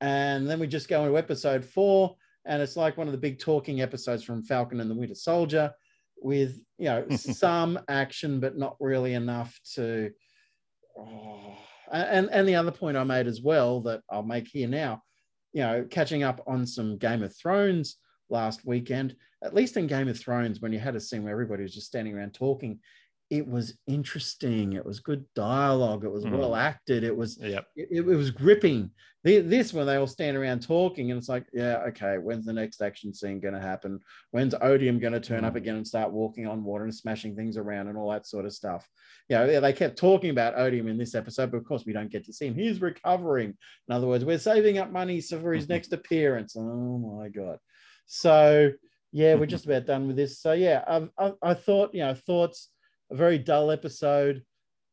And 0.00 0.48
then 0.48 0.58
we 0.58 0.66
just 0.66 0.88
go 0.88 1.04
into 1.04 1.16
episode 1.16 1.64
four, 1.64 2.16
and 2.44 2.60
it's 2.60 2.76
like 2.76 2.96
one 2.96 3.08
of 3.08 3.12
the 3.12 3.18
big 3.18 3.38
talking 3.38 3.80
episodes 3.80 4.22
from 4.22 4.42
Falcon 4.42 4.80
and 4.80 4.90
the 4.90 4.94
Winter 4.94 5.14
Soldier 5.14 5.72
with, 6.18 6.60
you 6.78 6.86
know, 6.86 7.06
some 7.16 7.78
action, 7.88 8.40
but 8.40 8.58
not 8.58 8.76
really 8.78 9.14
enough 9.14 9.58
to. 9.74 10.10
Oh. 10.98 11.56
And, 11.92 12.28
and 12.30 12.48
the 12.48 12.56
other 12.56 12.72
point 12.72 12.96
I 12.96 13.04
made 13.04 13.26
as 13.26 13.40
well 13.40 13.80
that 13.82 14.02
I'll 14.10 14.24
make 14.24 14.48
here 14.48 14.68
now, 14.68 15.02
you 15.56 15.62
know, 15.62 15.86
catching 15.88 16.22
up 16.22 16.42
on 16.46 16.66
some 16.66 16.98
Game 16.98 17.22
of 17.22 17.34
Thrones 17.34 17.96
last 18.28 18.66
weekend, 18.66 19.16
at 19.42 19.54
least 19.54 19.78
in 19.78 19.86
Game 19.86 20.06
of 20.06 20.20
Thrones, 20.20 20.60
when 20.60 20.70
you 20.70 20.78
had 20.78 20.94
a 20.96 21.00
scene 21.00 21.22
where 21.22 21.32
everybody 21.32 21.62
was 21.62 21.72
just 21.72 21.86
standing 21.86 22.14
around 22.14 22.34
talking, 22.34 22.78
it 23.28 23.46
was 23.46 23.74
interesting. 23.86 24.74
It 24.74 24.86
was 24.86 25.00
good 25.00 25.24
dialogue. 25.34 26.04
It 26.04 26.12
was 26.12 26.24
mm. 26.24 26.38
well 26.38 26.54
acted. 26.54 27.02
It 27.02 27.16
was 27.16 27.38
yep. 27.40 27.66
it, 27.74 27.88
it, 27.90 28.04
was 28.04 28.30
gripping. 28.30 28.90
This 29.24 29.72
when 29.72 29.86
they 29.86 29.96
all 29.96 30.06
stand 30.06 30.36
around 30.36 30.62
talking 30.62 31.10
and 31.10 31.18
it's 31.18 31.28
like, 31.28 31.46
yeah, 31.52 31.78
okay, 31.88 32.18
when's 32.18 32.46
the 32.46 32.52
next 32.52 32.80
action 32.80 33.12
scene 33.12 33.40
going 33.40 33.54
to 33.54 33.60
happen? 33.60 33.98
When's 34.30 34.54
Odium 34.60 35.00
going 35.00 35.14
to 35.14 35.20
turn 35.20 35.42
mm. 35.42 35.46
up 35.46 35.56
again 35.56 35.74
and 35.74 35.86
start 35.86 36.12
walking 36.12 36.46
on 36.46 36.62
water 36.62 36.84
and 36.84 36.94
smashing 36.94 37.34
things 37.34 37.56
around 37.56 37.88
and 37.88 37.98
all 37.98 38.12
that 38.12 38.28
sort 38.28 38.44
of 38.44 38.52
stuff? 38.52 38.88
You 39.28 39.36
know, 39.36 39.60
they 39.60 39.72
kept 39.72 39.98
talking 39.98 40.30
about 40.30 40.56
Odium 40.56 40.86
in 40.86 40.96
this 40.96 41.16
episode, 41.16 41.50
but 41.50 41.56
of 41.56 41.64
course 41.64 41.82
we 41.84 41.92
don't 41.92 42.12
get 42.12 42.24
to 42.26 42.32
see 42.32 42.46
him. 42.46 42.54
He's 42.54 42.80
recovering. 42.80 43.56
In 43.88 43.94
other 43.94 44.06
words, 44.06 44.24
we're 44.24 44.38
saving 44.38 44.78
up 44.78 44.92
money 44.92 45.20
for 45.20 45.52
his 45.52 45.68
next 45.68 45.92
appearance. 45.92 46.54
Oh 46.56 47.18
my 47.18 47.28
god! 47.28 47.58
So 48.06 48.70
yeah, 49.10 49.34
we're 49.34 49.46
just 49.46 49.64
about 49.66 49.86
done 49.86 50.06
with 50.06 50.16
this. 50.16 50.40
So 50.40 50.52
yeah, 50.52 50.84
I, 50.86 51.08
I, 51.18 51.32
I 51.42 51.54
thought 51.54 51.94
you 51.94 52.02
know 52.02 52.14
thoughts 52.14 52.68
a 53.10 53.16
very 53.16 53.38
dull 53.38 53.70
episode. 53.70 54.42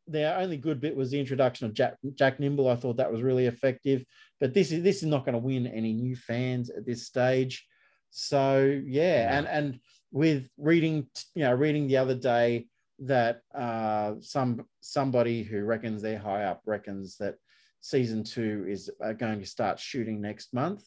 The 0.07 0.37
only 0.37 0.57
good 0.57 0.81
bit 0.81 0.95
was 0.95 1.11
the 1.11 1.19
introduction 1.19 1.65
of 1.65 1.73
Jack, 1.73 1.95
Jack 2.15 2.39
Nimble. 2.39 2.69
I 2.69 2.75
thought 2.75 2.97
that 2.97 3.11
was 3.11 3.21
really 3.21 3.45
effective, 3.45 4.03
but 4.39 4.53
this 4.53 4.71
is 4.71 4.83
this 4.83 4.97
is 4.97 5.07
not 5.07 5.25
going 5.25 5.33
to 5.33 5.39
win 5.39 5.67
any 5.67 5.93
new 5.93 6.15
fans 6.15 6.69
at 6.69 6.85
this 6.85 7.07
stage. 7.07 7.65
So 8.09 8.81
yeah, 8.85 9.37
and 9.37 9.47
and 9.47 9.79
with 10.11 10.47
reading, 10.57 11.07
you 11.35 11.43
know, 11.43 11.53
reading 11.53 11.87
the 11.87 11.97
other 11.97 12.15
day 12.15 12.67
that 12.99 13.41
uh, 13.55 14.15
some 14.19 14.65
somebody 14.81 15.43
who 15.43 15.63
reckons 15.63 16.01
they're 16.01 16.19
high 16.19 16.43
up 16.43 16.61
reckons 16.65 17.17
that 17.17 17.35
season 17.81 18.23
two 18.23 18.65
is 18.67 18.89
going 19.17 19.39
to 19.39 19.45
start 19.45 19.79
shooting 19.79 20.21
next 20.21 20.53
month. 20.53 20.83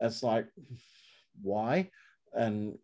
It's 0.00 0.22
like, 0.22 0.46
why? 1.42 1.90
And 2.32 2.78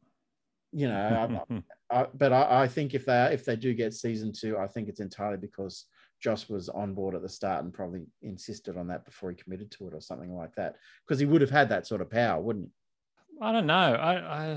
you 0.72 0.88
know, 0.88 1.42
I, 1.90 2.00
I, 2.00 2.06
but 2.14 2.32
I, 2.32 2.62
I, 2.62 2.68
think 2.68 2.94
if 2.94 3.04
they 3.04 3.30
if 3.32 3.44
they 3.44 3.56
do 3.56 3.74
get 3.74 3.94
season 3.94 4.32
two, 4.32 4.56
I 4.58 4.66
think 4.66 4.88
it's 4.88 5.00
entirely 5.00 5.37
because 5.37 5.87
Joss 6.20 6.48
was 6.48 6.68
on 6.68 6.94
board 6.94 7.14
at 7.14 7.22
the 7.22 7.28
start 7.28 7.64
and 7.64 7.72
probably 7.72 8.02
insisted 8.22 8.76
on 8.76 8.88
that 8.88 9.04
before 9.04 9.30
he 9.30 9.37
committed 9.37 9.70
to 9.72 9.88
it 9.88 9.94
or 9.94 10.00
something 10.00 10.35
like 10.35 10.54
that, 10.56 10.76
because 11.06 11.18
he 11.20 11.26
would 11.26 11.40
have 11.40 11.50
had 11.50 11.68
that 11.68 11.87
sort 11.87 12.00
of 12.00 12.11
power, 12.11 12.40
wouldn't 12.40 12.66
he? 12.66 13.44
I 13.44 13.52
don't 13.52 13.66
know. 13.66 13.74
I, 13.74 14.54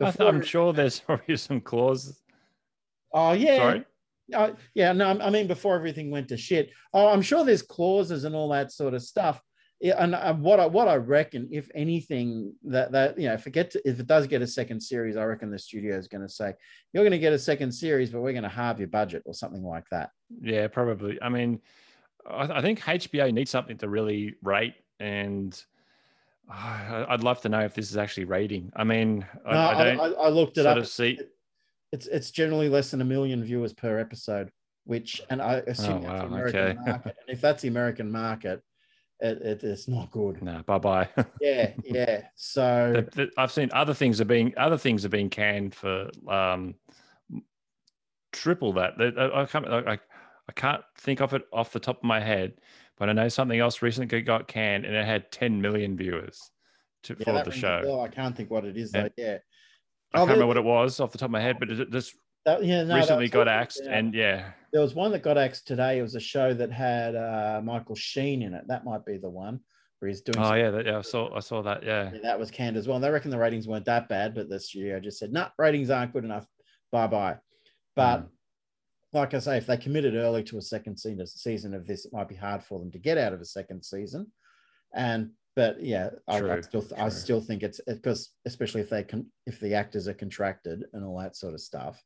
I, 0.00 0.14
I'm 0.20 0.42
sure 0.42 0.72
there's 0.72 1.00
probably 1.06 1.36
some 1.36 1.60
clauses. 1.60 2.20
Oh 3.12 3.32
yeah. 3.32 3.56
Sorry. 3.56 3.84
Uh, 4.34 4.50
yeah, 4.74 4.92
no, 4.92 5.18
I 5.20 5.30
mean 5.30 5.46
before 5.46 5.74
everything 5.74 6.10
went 6.10 6.28
to 6.28 6.36
shit. 6.36 6.70
Oh, 6.92 7.08
I'm 7.08 7.22
sure 7.22 7.44
there's 7.44 7.62
clauses 7.62 8.24
and 8.24 8.34
all 8.34 8.50
that 8.50 8.72
sort 8.72 8.92
of 8.92 9.02
stuff 9.02 9.40
and 9.80 10.14
uh, 10.14 10.34
what 10.34 10.58
I 10.58 10.66
what 10.66 10.88
I 10.88 10.96
reckon, 10.96 11.48
if 11.52 11.70
anything, 11.74 12.52
that 12.64 12.90
that 12.92 13.18
you 13.18 13.28
know, 13.28 13.36
forget 13.36 13.70
to, 13.72 13.88
if 13.88 14.00
it 14.00 14.06
does 14.06 14.26
get 14.26 14.42
a 14.42 14.46
second 14.46 14.80
series, 14.80 15.16
I 15.16 15.24
reckon 15.24 15.50
the 15.50 15.58
studio 15.58 15.96
is 15.96 16.08
going 16.08 16.22
to 16.22 16.28
say 16.28 16.54
you're 16.92 17.04
going 17.04 17.12
to 17.12 17.18
get 17.18 17.32
a 17.32 17.38
second 17.38 17.70
series, 17.72 18.10
but 18.10 18.20
we're 18.20 18.32
going 18.32 18.42
to 18.42 18.48
halve 18.48 18.80
your 18.80 18.88
budget 18.88 19.22
or 19.24 19.34
something 19.34 19.62
like 19.62 19.84
that. 19.90 20.10
Yeah, 20.40 20.66
probably. 20.66 21.18
I 21.22 21.28
mean, 21.28 21.60
I, 22.28 22.58
I 22.58 22.60
think 22.60 22.80
HBO 22.80 23.32
needs 23.32 23.50
something 23.50 23.78
to 23.78 23.88
really 23.88 24.34
rate, 24.42 24.74
and 24.98 25.60
uh, 26.52 27.06
I'd 27.08 27.22
love 27.22 27.40
to 27.42 27.48
know 27.48 27.60
if 27.60 27.74
this 27.74 27.90
is 27.90 27.96
actually 27.96 28.24
rating. 28.24 28.72
I 28.74 28.82
mean, 28.82 29.24
I, 29.46 29.52
no, 29.52 29.58
I, 29.58 29.90
I, 29.94 30.10
I 30.10 30.28
looked 30.28 30.58
it 30.58 30.66
up. 30.66 30.84
See... 30.86 31.20
It's 31.90 32.06
it's 32.06 32.30
generally 32.30 32.68
less 32.68 32.90
than 32.90 33.00
a 33.00 33.04
million 33.04 33.42
viewers 33.42 33.72
per 33.72 33.98
episode, 33.98 34.50
which, 34.84 35.22
and 35.30 35.40
I 35.40 35.62
assume 35.68 36.04
oh, 36.04 36.08
wow, 36.08 36.10
that's 36.10 36.20
the 36.20 36.26
American 36.26 36.60
okay. 36.60 36.90
market. 36.90 37.16
And 37.26 37.34
if 37.34 37.40
that's 37.40 37.62
the 37.62 37.68
American 37.68 38.10
market 38.10 38.62
it, 39.20 39.42
it, 39.42 39.64
it's 39.64 39.88
not 39.88 40.10
good. 40.10 40.42
No, 40.42 40.62
bye 40.66 40.78
bye. 40.78 41.08
yeah, 41.40 41.72
yeah. 41.84 42.22
So 42.36 43.04
I've 43.36 43.52
seen 43.52 43.70
other 43.72 43.94
things 43.94 44.20
are 44.20 44.24
being 44.24 44.54
other 44.56 44.78
things 44.78 45.04
are 45.04 45.08
being 45.10 45.30
canned 45.30 45.74
for 45.74 46.10
um, 46.28 46.74
triple 48.32 48.72
that. 48.74 48.92
I, 49.34 49.44
can't 49.44 49.66
I, 49.68 49.98
I 50.48 50.52
can't 50.52 50.82
think 50.96 51.20
of 51.20 51.34
it 51.34 51.42
off 51.52 51.72
the 51.72 51.80
top 51.80 51.98
of 51.98 52.04
my 52.04 52.20
head, 52.20 52.54
but 52.96 53.08
I 53.08 53.12
know 53.12 53.28
something 53.28 53.58
else 53.58 53.82
recently 53.82 54.22
got 54.22 54.48
canned 54.48 54.84
and 54.84 54.94
it 54.94 55.04
had 55.04 55.30
10 55.32 55.60
million 55.60 55.96
viewers 55.96 56.50
to, 57.04 57.16
yeah, 57.18 57.24
for 57.24 57.50
the 57.50 57.56
show. 57.56 57.82
Oh, 57.86 58.00
I 58.00 58.08
can't 58.08 58.36
think 58.36 58.50
what 58.50 58.64
it 58.64 58.76
is 58.76 58.92
though. 58.92 59.08
Yeah. 59.16 59.38
I 60.14 60.18
can't 60.18 60.30
remember 60.30 60.46
what 60.46 60.56
it 60.56 60.64
was 60.64 61.00
off 61.00 61.12
the 61.12 61.18
top 61.18 61.26
of 61.26 61.32
my 61.32 61.40
head, 61.40 61.58
but 61.58 61.70
it 61.70 61.90
just 61.90 62.14
that, 62.48 62.64
yeah, 62.64 62.82
no, 62.84 62.96
recently 62.96 63.28
got 63.28 63.48
axed, 63.48 63.82
yeah. 63.84 63.98
and 63.98 64.14
yeah, 64.14 64.50
there 64.72 64.80
was 64.80 64.94
one 64.94 65.12
that 65.12 65.22
got 65.22 65.38
axed 65.38 65.66
today. 65.66 65.98
It 65.98 66.02
was 66.02 66.14
a 66.14 66.20
show 66.20 66.54
that 66.54 66.70
had 66.70 67.14
uh, 67.14 67.60
Michael 67.62 67.94
Sheen 67.94 68.42
in 68.42 68.54
it. 68.54 68.64
That 68.68 68.84
might 68.84 69.04
be 69.04 69.16
the 69.16 69.30
one 69.30 69.60
where 69.98 70.08
he's 70.08 70.20
doing. 70.20 70.38
Oh 70.38 70.54
yeah, 70.54 70.70
that, 70.70 70.86
yeah, 70.86 70.98
I 70.98 71.02
saw 71.02 71.34
I 71.34 71.40
saw 71.40 71.62
that. 71.62 71.82
Yeah. 71.82 72.10
yeah. 72.12 72.20
that 72.22 72.38
was 72.38 72.50
canned 72.50 72.76
as 72.76 72.86
well. 72.86 72.96
And 72.96 73.04
they 73.04 73.10
reckon 73.10 73.30
the 73.30 73.38
ratings 73.38 73.66
weren't 73.66 73.86
that 73.86 74.08
bad, 74.08 74.34
but 74.34 74.48
the 74.48 74.60
studio 74.60 75.00
just 75.00 75.18
said, 75.18 75.32
"No, 75.32 75.42
nah, 75.42 75.48
ratings 75.58 75.90
aren't 75.90 76.12
good 76.12 76.24
enough. 76.24 76.46
Bye 76.92 77.06
bye." 77.06 77.36
But 77.96 78.20
mm. 78.20 78.28
like 79.12 79.34
I 79.34 79.38
say, 79.38 79.56
if 79.56 79.66
they 79.66 79.76
committed 79.76 80.14
early 80.14 80.44
to 80.44 80.58
a 80.58 80.62
second 80.62 80.98
season 80.98 81.74
of 81.74 81.86
this, 81.86 82.04
it 82.04 82.12
might 82.12 82.28
be 82.28 82.36
hard 82.36 82.62
for 82.62 82.78
them 82.78 82.90
to 82.92 82.98
get 82.98 83.18
out 83.18 83.32
of 83.32 83.40
a 83.40 83.46
second 83.46 83.84
season. 83.84 84.30
And 84.94 85.30
but 85.56 85.82
yeah, 85.82 86.10
I, 86.28 86.40
I 86.40 86.60
still 86.60 86.86
I 86.96 87.08
still 87.08 87.40
think 87.40 87.62
it's 87.62 87.80
because 87.86 88.30
especially 88.46 88.82
if 88.82 88.90
they 88.90 89.02
can 89.02 89.26
if 89.46 89.58
the 89.60 89.74
actors 89.74 90.06
are 90.06 90.14
contracted 90.14 90.84
and 90.92 91.04
all 91.04 91.18
that 91.18 91.36
sort 91.36 91.54
of 91.54 91.60
stuff. 91.60 92.02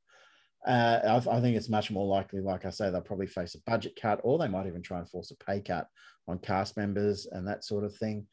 Uh, 0.67 1.21
I, 1.29 1.37
I, 1.37 1.41
think 1.41 1.57
it's 1.57 1.69
much 1.69 1.91
more 1.91 2.07
likely, 2.07 2.41
like 2.41 2.65
I 2.65 2.71
say, 2.71 2.91
they'll 2.91 3.01
probably 3.01 3.27
face 3.27 3.55
a 3.57 3.71
budget 3.71 3.99
cut, 4.01 4.21
or 4.23 4.39
they 4.39 4.49
might 4.49 4.67
even 4.67 4.83
try 4.83 4.99
and 4.99 5.09
force 5.09 5.33
a 5.33 5.45
pay 5.45 5.61
cut 5.61 5.89
on 6.29 6.39
cast 6.39 6.77
members 6.77 7.27
and 7.31 7.47
that 7.49 7.65
sort 7.65 7.85
of 7.85 7.97
thing. 7.97 8.27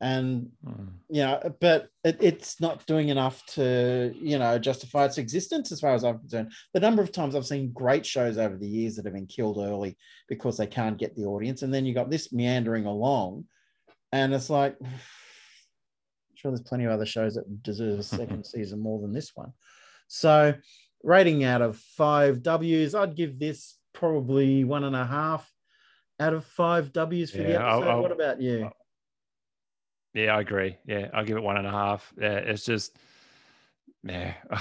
And 0.00 0.50
mm. 0.66 0.88
you 1.08 1.22
know 1.22 1.40
but 1.60 1.88
it, 2.02 2.18
it's 2.20 2.60
not 2.60 2.84
doing 2.86 3.10
enough 3.10 3.46
to 3.54 4.12
you 4.20 4.38
know 4.38 4.58
justify 4.58 5.04
its 5.04 5.18
existence 5.18 5.70
as 5.70 5.80
far 5.80 5.94
as 5.94 6.02
i'm 6.02 6.18
concerned. 6.18 6.52
The 6.74 6.80
number 6.80 7.00
of 7.00 7.12
times 7.12 7.36
i've 7.36 7.46
seen 7.46 7.72
great 7.72 8.04
shows 8.04 8.36
over 8.36 8.56
the 8.56 8.66
years 8.66 8.96
that 8.96 9.04
have 9.04 9.14
been 9.14 9.28
killed 9.28 9.56
early 9.56 9.96
because 10.28 10.58
they 10.58 10.66
can't 10.66 10.98
get 10.98 11.14
the 11.14 11.26
audience 11.26 11.62
and 11.62 11.72
then 11.72 11.86
you 11.86 11.94
got 11.94 12.10
this 12.10 12.32
meandering 12.32 12.86
along 12.86 13.44
and 14.14 14.34
it's 14.34 14.50
like 14.50 14.76
I'm 14.82 14.90
sure 16.34 16.50
there's 16.50 16.60
plenty 16.62 16.84
of 16.84 16.92
other 16.92 17.06
shows 17.06 17.34
that 17.34 17.62
deserve 17.62 18.00
a 18.00 18.02
second 18.02 18.44
season 18.46 18.80
more 18.80 19.00
than 19.00 19.12
this 19.12 19.32
one. 19.34 19.52
So 20.08 20.54
rating 21.04 21.44
out 21.44 21.62
of 21.62 21.76
five 21.76 22.42
w's 22.42 22.94
i'd 22.94 23.14
give 23.14 23.38
this 23.38 23.76
probably 23.92 24.64
one 24.64 24.84
and 24.84 24.96
a 24.96 25.04
half 25.04 25.50
out 26.18 26.32
of 26.32 26.44
five 26.44 26.92
w's 26.92 27.30
for 27.30 27.38
yeah, 27.38 27.44
the 27.44 27.54
episode 27.54 27.66
I'll, 27.68 27.90
I'll, 27.90 28.02
what 28.02 28.12
about 28.12 28.40
you 28.40 28.70
yeah, 30.14 30.36
I 30.36 30.40
agree. 30.40 30.76
Yeah, 30.86 31.08
I'll 31.12 31.24
give 31.24 31.36
it 31.36 31.42
one 31.42 31.56
and 31.56 31.66
a 31.66 31.70
half. 31.70 32.12
Yeah, 32.18 32.36
it's 32.36 32.64
just, 32.64 32.96
yeah. 34.02 34.34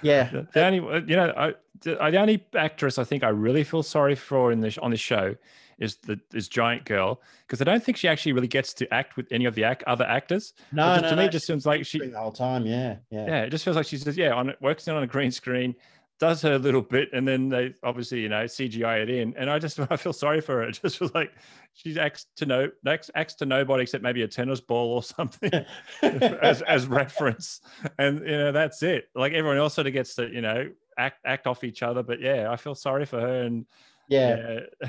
Yeah. 0.00 0.30
the, 0.30 0.46
the 0.54 0.64
only, 0.64 0.78
you 1.08 1.16
know, 1.16 1.34
I, 1.36 1.54
the, 1.80 1.96
the, 1.96 2.20
only 2.20 2.46
actress 2.54 3.00
I 3.00 3.04
think 3.04 3.24
I 3.24 3.30
really 3.30 3.64
feel 3.64 3.82
sorry 3.82 4.14
for 4.14 4.52
in 4.52 4.60
this 4.60 4.78
on 4.78 4.92
the 4.92 4.96
show 4.96 5.34
is 5.78 5.96
the 5.96 6.20
is 6.34 6.48
Giant 6.48 6.84
Girl 6.84 7.20
because 7.46 7.60
I 7.60 7.64
don't 7.64 7.82
think 7.82 7.96
she 7.96 8.08
actually 8.08 8.32
really 8.32 8.48
gets 8.48 8.74
to 8.74 8.92
act 8.92 9.16
with 9.16 9.26
any 9.30 9.44
of 9.44 9.54
the 9.54 9.64
act, 9.64 9.84
other 9.86 10.04
actors. 10.04 10.54
No, 10.72 11.00
no, 11.00 11.08
to 11.08 11.16
me, 11.16 11.24
it 11.26 11.32
just 11.32 11.46
seems 11.46 11.66
like 11.66 11.84
she 11.86 11.98
the 11.98 12.18
whole 12.18 12.32
time. 12.32 12.66
Yeah, 12.66 12.96
yeah, 13.10 13.26
yeah. 13.26 13.42
It 13.42 13.50
just 13.50 13.64
feels 13.64 13.76
like 13.76 13.86
she's 13.86 14.04
just 14.04 14.18
yeah 14.18 14.32
on 14.32 14.52
works 14.60 14.88
in 14.88 14.94
on 14.94 15.02
a 15.02 15.06
green 15.06 15.30
screen, 15.30 15.74
does 16.18 16.42
her 16.42 16.58
little 16.58 16.82
bit, 16.82 17.10
and 17.12 17.26
then 17.26 17.48
they 17.48 17.74
obviously 17.82 18.20
you 18.20 18.28
know 18.28 18.44
CGI 18.44 19.02
it 19.02 19.10
in, 19.10 19.34
and 19.36 19.48
I 19.48 19.58
just 19.58 19.78
I 19.90 19.96
feel 19.96 20.12
sorry 20.12 20.40
for 20.40 20.56
her. 20.56 20.62
It 20.64 20.80
just 20.82 20.98
feels 20.98 21.14
like 21.14 21.32
she 21.74 21.98
acts 21.98 22.26
to 22.36 22.46
no 22.46 22.68
acts, 22.86 23.10
acts 23.14 23.34
to 23.36 23.46
nobody 23.46 23.84
except 23.84 24.02
maybe 24.02 24.22
a 24.22 24.28
tennis 24.28 24.60
ball 24.60 24.94
or 24.94 25.02
something 25.02 25.52
as 26.02 26.62
as 26.62 26.86
reference, 26.86 27.60
and 27.98 28.20
you 28.20 28.36
know 28.38 28.52
that's 28.52 28.82
it. 28.82 29.08
Like 29.14 29.32
everyone 29.32 29.58
else 29.58 29.74
sort 29.74 29.86
of 29.86 29.92
gets 29.92 30.14
to 30.16 30.28
you 30.28 30.40
know 30.40 30.70
act 30.98 31.20
act 31.24 31.46
off 31.46 31.64
each 31.64 31.82
other, 31.82 32.02
but 32.02 32.20
yeah, 32.20 32.50
I 32.50 32.56
feel 32.56 32.74
sorry 32.74 33.06
for 33.06 33.20
her, 33.20 33.42
and 33.42 33.66
yeah, 34.08 34.60
yeah. 34.82 34.88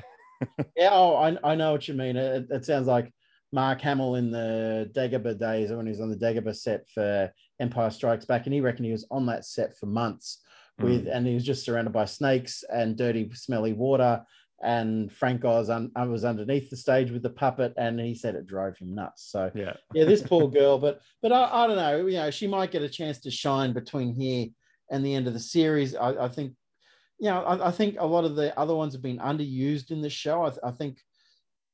Yeah 0.76 0.90
oh, 0.92 1.16
I 1.16 1.38
I 1.44 1.56
know 1.56 1.72
what 1.72 1.88
you 1.88 1.94
mean. 1.94 2.16
It, 2.16 2.48
it 2.50 2.66
sounds 2.66 2.88
like 2.88 3.12
Mark 3.52 3.82
Hamill 3.82 4.16
in 4.16 4.32
the 4.32 4.92
Dagobah 4.96 5.40
days 5.40 5.72
when 5.72 5.86
he 5.86 5.92
was 5.92 6.02
on 6.02 6.10
the 6.10 6.16
Dagobah 6.16 6.56
set 6.56 6.88
for 6.94 7.32
Empire 7.60 7.90
Strikes 7.90 8.26
Back, 8.26 8.46
and 8.46 8.54
he 8.54 8.62
reckoned 8.62 8.86
he 8.86 8.92
was 8.92 9.08
on 9.12 9.26
that 9.28 9.46
set 9.46 9.78
for 9.78 9.88
months 9.88 10.42
with, 10.80 11.06
mm. 11.06 11.16
and 11.16 11.28
he 11.28 11.34
was 11.34 11.46
just 11.46 11.66
surrounded 11.66 11.92
by 11.92 12.06
snakes 12.06 12.64
and 12.72 12.98
dirty, 12.98 13.30
smelly 13.34 13.74
water. 13.74 14.24
And 14.62 15.10
Frank 15.12 15.46
Oz 15.46 15.70
un, 15.70 15.90
was 15.96 16.26
underneath 16.26 16.70
the 16.70 16.76
stage 16.76 17.12
with 17.12 17.24
the 17.24 17.30
puppet, 17.30 17.74
and 17.78 17.98
he 17.98 18.14
said 18.14 18.36
it 18.36 18.46
drove 18.46 18.78
him 18.78 18.94
nuts. 18.94 19.30
So 19.32 19.50
yeah, 19.56 19.74
yeah, 19.94 20.04
this 20.04 20.22
poor 20.22 20.50
girl. 20.50 20.78
But 20.78 21.02
but 21.22 21.32
I, 21.32 21.64
I 21.64 21.68
don't 21.68 21.78
know. 21.78 22.06
You 22.08 22.18
know, 22.18 22.32
she 22.32 22.46
might 22.46 22.72
get 22.72 22.82
a 22.82 22.90
chance 22.90 23.20
to 23.22 23.32
shine 23.32 23.72
between 23.72 24.14
here 24.14 24.48
and 24.92 25.06
the 25.06 25.16
end 25.16 25.28
of 25.28 25.34
the 25.34 25.40
series. 25.40 25.96
I, 25.96 26.26
I 26.26 26.28
think, 26.28 26.54
you 27.20 27.30
know, 27.30 27.44
I, 27.44 27.68
I, 27.68 27.72
think 27.72 27.98
a 28.00 28.06
lot 28.06 28.24
of 28.24 28.36
the 28.36 28.58
other 28.58 28.76
ones 28.76 28.94
have 28.94 29.02
been 29.02 29.20
underused 29.20 29.92
in 29.92 30.02
the 30.02 30.10
show. 30.10 30.46
I, 30.46 30.70
I 30.70 30.72
think 30.72 31.00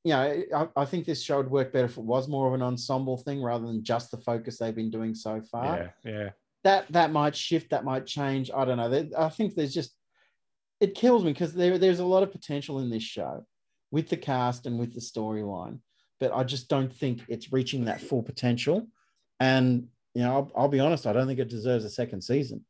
you 0.03 0.11
know, 0.11 0.43
I, 0.55 0.67
I, 0.75 0.85
think 0.85 1.05
this 1.05 1.23
show 1.23 1.37
would 1.37 1.49
work 1.49 1.73
better 1.73 1.85
if 1.85 1.97
it 1.97 2.03
was 2.03 2.27
more 2.27 2.47
of 2.47 2.53
an 2.53 2.61
ensemble 2.61 3.17
thing 3.17 3.41
rather 3.41 3.65
than 3.65 3.83
just 3.83 4.11
the 4.11 4.17
focus 4.17 4.57
they've 4.57 4.75
been 4.75 4.91
doing 4.91 5.15
so 5.15 5.41
far. 5.41 5.93
Yeah, 6.03 6.11
yeah 6.11 6.29
that 6.65 6.91
that 6.91 7.11
might 7.11 7.35
shift, 7.35 7.69
that 7.69 7.85
might 7.85 8.07
change. 8.07 8.49
I 8.53 8.65
don't 8.65 8.77
know. 8.77 9.09
I 9.17 9.29
think 9.29 9.53
there's 9.53 9.73
just 9.73 9.95
it 10.81 10.95
kills 10.95 11.23
me 11.23 11.31
because 11.31 11.53
there, 11.53 11.77
there's 11.77 11.99
a 11.99 12.05
lot 12.05 12.23
of 12.23 12.31
potential 12.31 12.79
in 12.79 12.89
this 12.89 13.03
show 13.03 13.45
with 13.91 14.09
the 14.09 14.17
cast 14.17 14.65
and 14.65 14.77
with 14.79 14.93
the 14.93 14.99
storyline, 14.99 15.79
but 16.19 16.33
I 16.33 16.43
just 16.43 16.67
don't 16.67 16.91
think 16.91 17.21
it's 17.29 17.53
reaching 17.53 17.85
that 17.85 18.01
full 18.01 18.23
potential. 18.23 18.87
And 19.39 19.87
you 20.15 20.23
know, 20.23 20.33
I'll, 20.33 20.51
I'll 20.57 20.67
be 20.67 20.79
honest, 20.79 21.05
I 21.05 21.13
don't 21.13 21.27
think 21.27 21.39
it 21.39 21.49
deserves 21.49 21.85
a 21.85 21.89
second 21.89 22.23
season. 22.23 22.65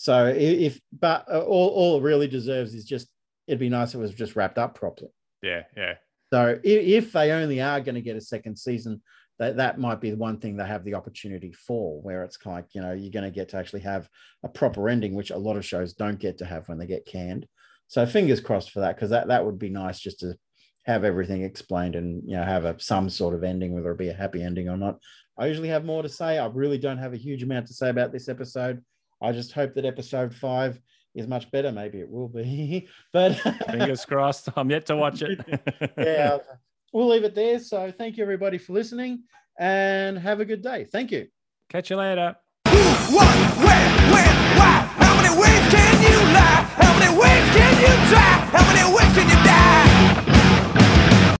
So 0.00 0.28
if, 0.28 0.80
but 0.98 1.26
uh, 1.30 1.40
all, 1.40 1.68
all 1.68 1.98
it 1.98 2.02
really 2.02 2.26
deserves 2.26 2.72
is 2.72 2.86
just 2.86 3.06
it'd 3.46 3.60
be 3.60 3.68
nice 3.68 3.90
if 3.90 3.96
it 3.96 3.98
was 3.98 4.14
just 4.14 4.34
wrapped 4.34 4.56
up 4.56 4.74
properly. 4.74 5.10
Yeah, 5.42 5.64
yeah. 5.76 5.96
So 6.32 6.58
if, 6.64 7.04
if 7.04 7.12
they 7.12 7.32
only 7.32 7.60
are 7.60 7.82
going 7.82 7.96
to 7.96 8.00
get 8.00 8.16
a 8.16 8.20
second 8.22 8.58
season, 8.58 9.02
that, 9.38 9.58
that 9.58 9.78
might 9.78 10.00
be 10.00 10.10
the 10.10 10.16
one 10.16 10.38
thing 10.38 10.56
they 10.56 10.64
have 10.64 10.84
the 10.84 10.94
opportunity 10.94 11.52
for, 11.52 12.00
where 12.00 12.24
it's 12.24 12.38
like, 12.46 12.64
you 12.72 12.80
know, 12.80 12.92
you're 12.92 13.12
going 13.12 13.26
to 13.26 13.30
get 13.30 13.50
to 13.50 13.58
actually 13.58 13.80
have 13.80 14.08
a 14.42 14.48
proper 14.48 14.88
ending, 14.88 15.14
which 15.14 15.32
a 15.32 15.36
lot 15.36 15.58
of 15.58 15.66
shows 15.66 15.92
don't 15.92 16.18
get 16.18 16.38
to 16.38 16.46
have 16.46 16.66
when 16.66 16.78
they 16.78 16.86
get 16.86 17.04
canned. 17.04 17.46
So 17.88 18.06
fingers 18.06 18.40
crossed 18.40 18.70
for 18.70 18.80
that, 18.80 18.96
because 18.96 19.10
that, 19.10 19.28
that 19.28 19.44
would 19.44 19.58
be 19.58 19.68
nice 19.68 20.00
just 20.00 20.20
to 20.20 20.34
have 20.86 21.04
everything 21.04 21.42
explained 21.42 21.94
and, 21.94 22.22
you 22.24 22.36
know, 22.36 22.44
have 22.44 22.64
a, 22.64 22.80
some 22.80 23.10
sort 23.10 23.34
of 23.34 23.44
ending, 23.44 23.74
whether 23.74 23.90
it 23.90 23.98
be 23.98 24.08
a 24.08 24.14
happy 24.14 24.42
ending 24.42 24.70
or 24.70 24.78
not. 24.78 24.98
I 25.36 25.44
usually 25.44 25.68
have 25.68 25.84
more 25.84 26.02
to 26.02 26.08
say. 26.08 26.38
I 26.38 26.46
really 26.46 26.78
don't 26.78 26.96
have 26.96 27.12
a 27.12 27.18
huge 27.18 27.42
amount 27.42 27.66
to 27.66 27.74
say 27.74 27.90
about 27.90 28.12
this 28.12 28.30
episode. 28.30 28.82
I 29.22 29.32
just 29.32 29.52
hope 29.52 29.74
that 29.74 29.84
episode 29.84 30.34
five 30.34 30.80
is 31.14 31.26
much 31.26 31.50
better. 31.50 31.72
Maybe 31.72 32.00
it 32.00 32.10
will 32.10 32.28
be, 32.28 32.88
but 33.12 33.34
fingers 33.70 34.04
crossed. 34.04 34.48
I'm 34.56 34.70
yet 34.70 34.86
to 34.86 34.96
watch 34.96 35.22
it. 35.22 35.40
yeah, 35.98 36.38
we'll 36.92 37.08
leave 37.08 37.24
it 37.24 37.34
there. 37.34 37.58
So 37.58 37.92
thank 37.96 38.16
you 38.16 38.22
everybody 38.22 38.58
for 38.58 38.72
listening, 38.72 39.24
and 39.58 40.18
have 40.18 40.40
a 40.40 40.44
good 40.44 40.62
day. 40.62 40.84
Thank 40.84 41.10
you. 41.10 41.28
Catch 41.68 41.90
you 41.90 41.96
later. 41.96 42.36
What, 42.64 43.36
where, 43.58 43.90
when, 44.12 44.34
why? 44.58 44.88
How 44.98 45.16
many 45.16 45.40
ways 45.40 45.72
can 45.72 46.02
you 46.02 46.18
lie? 46.34 46.66
How 46.78 46.98
many 46.98 47.18
ways 47.18 47.56
can 47.56 48.24
you? 48.24 48.29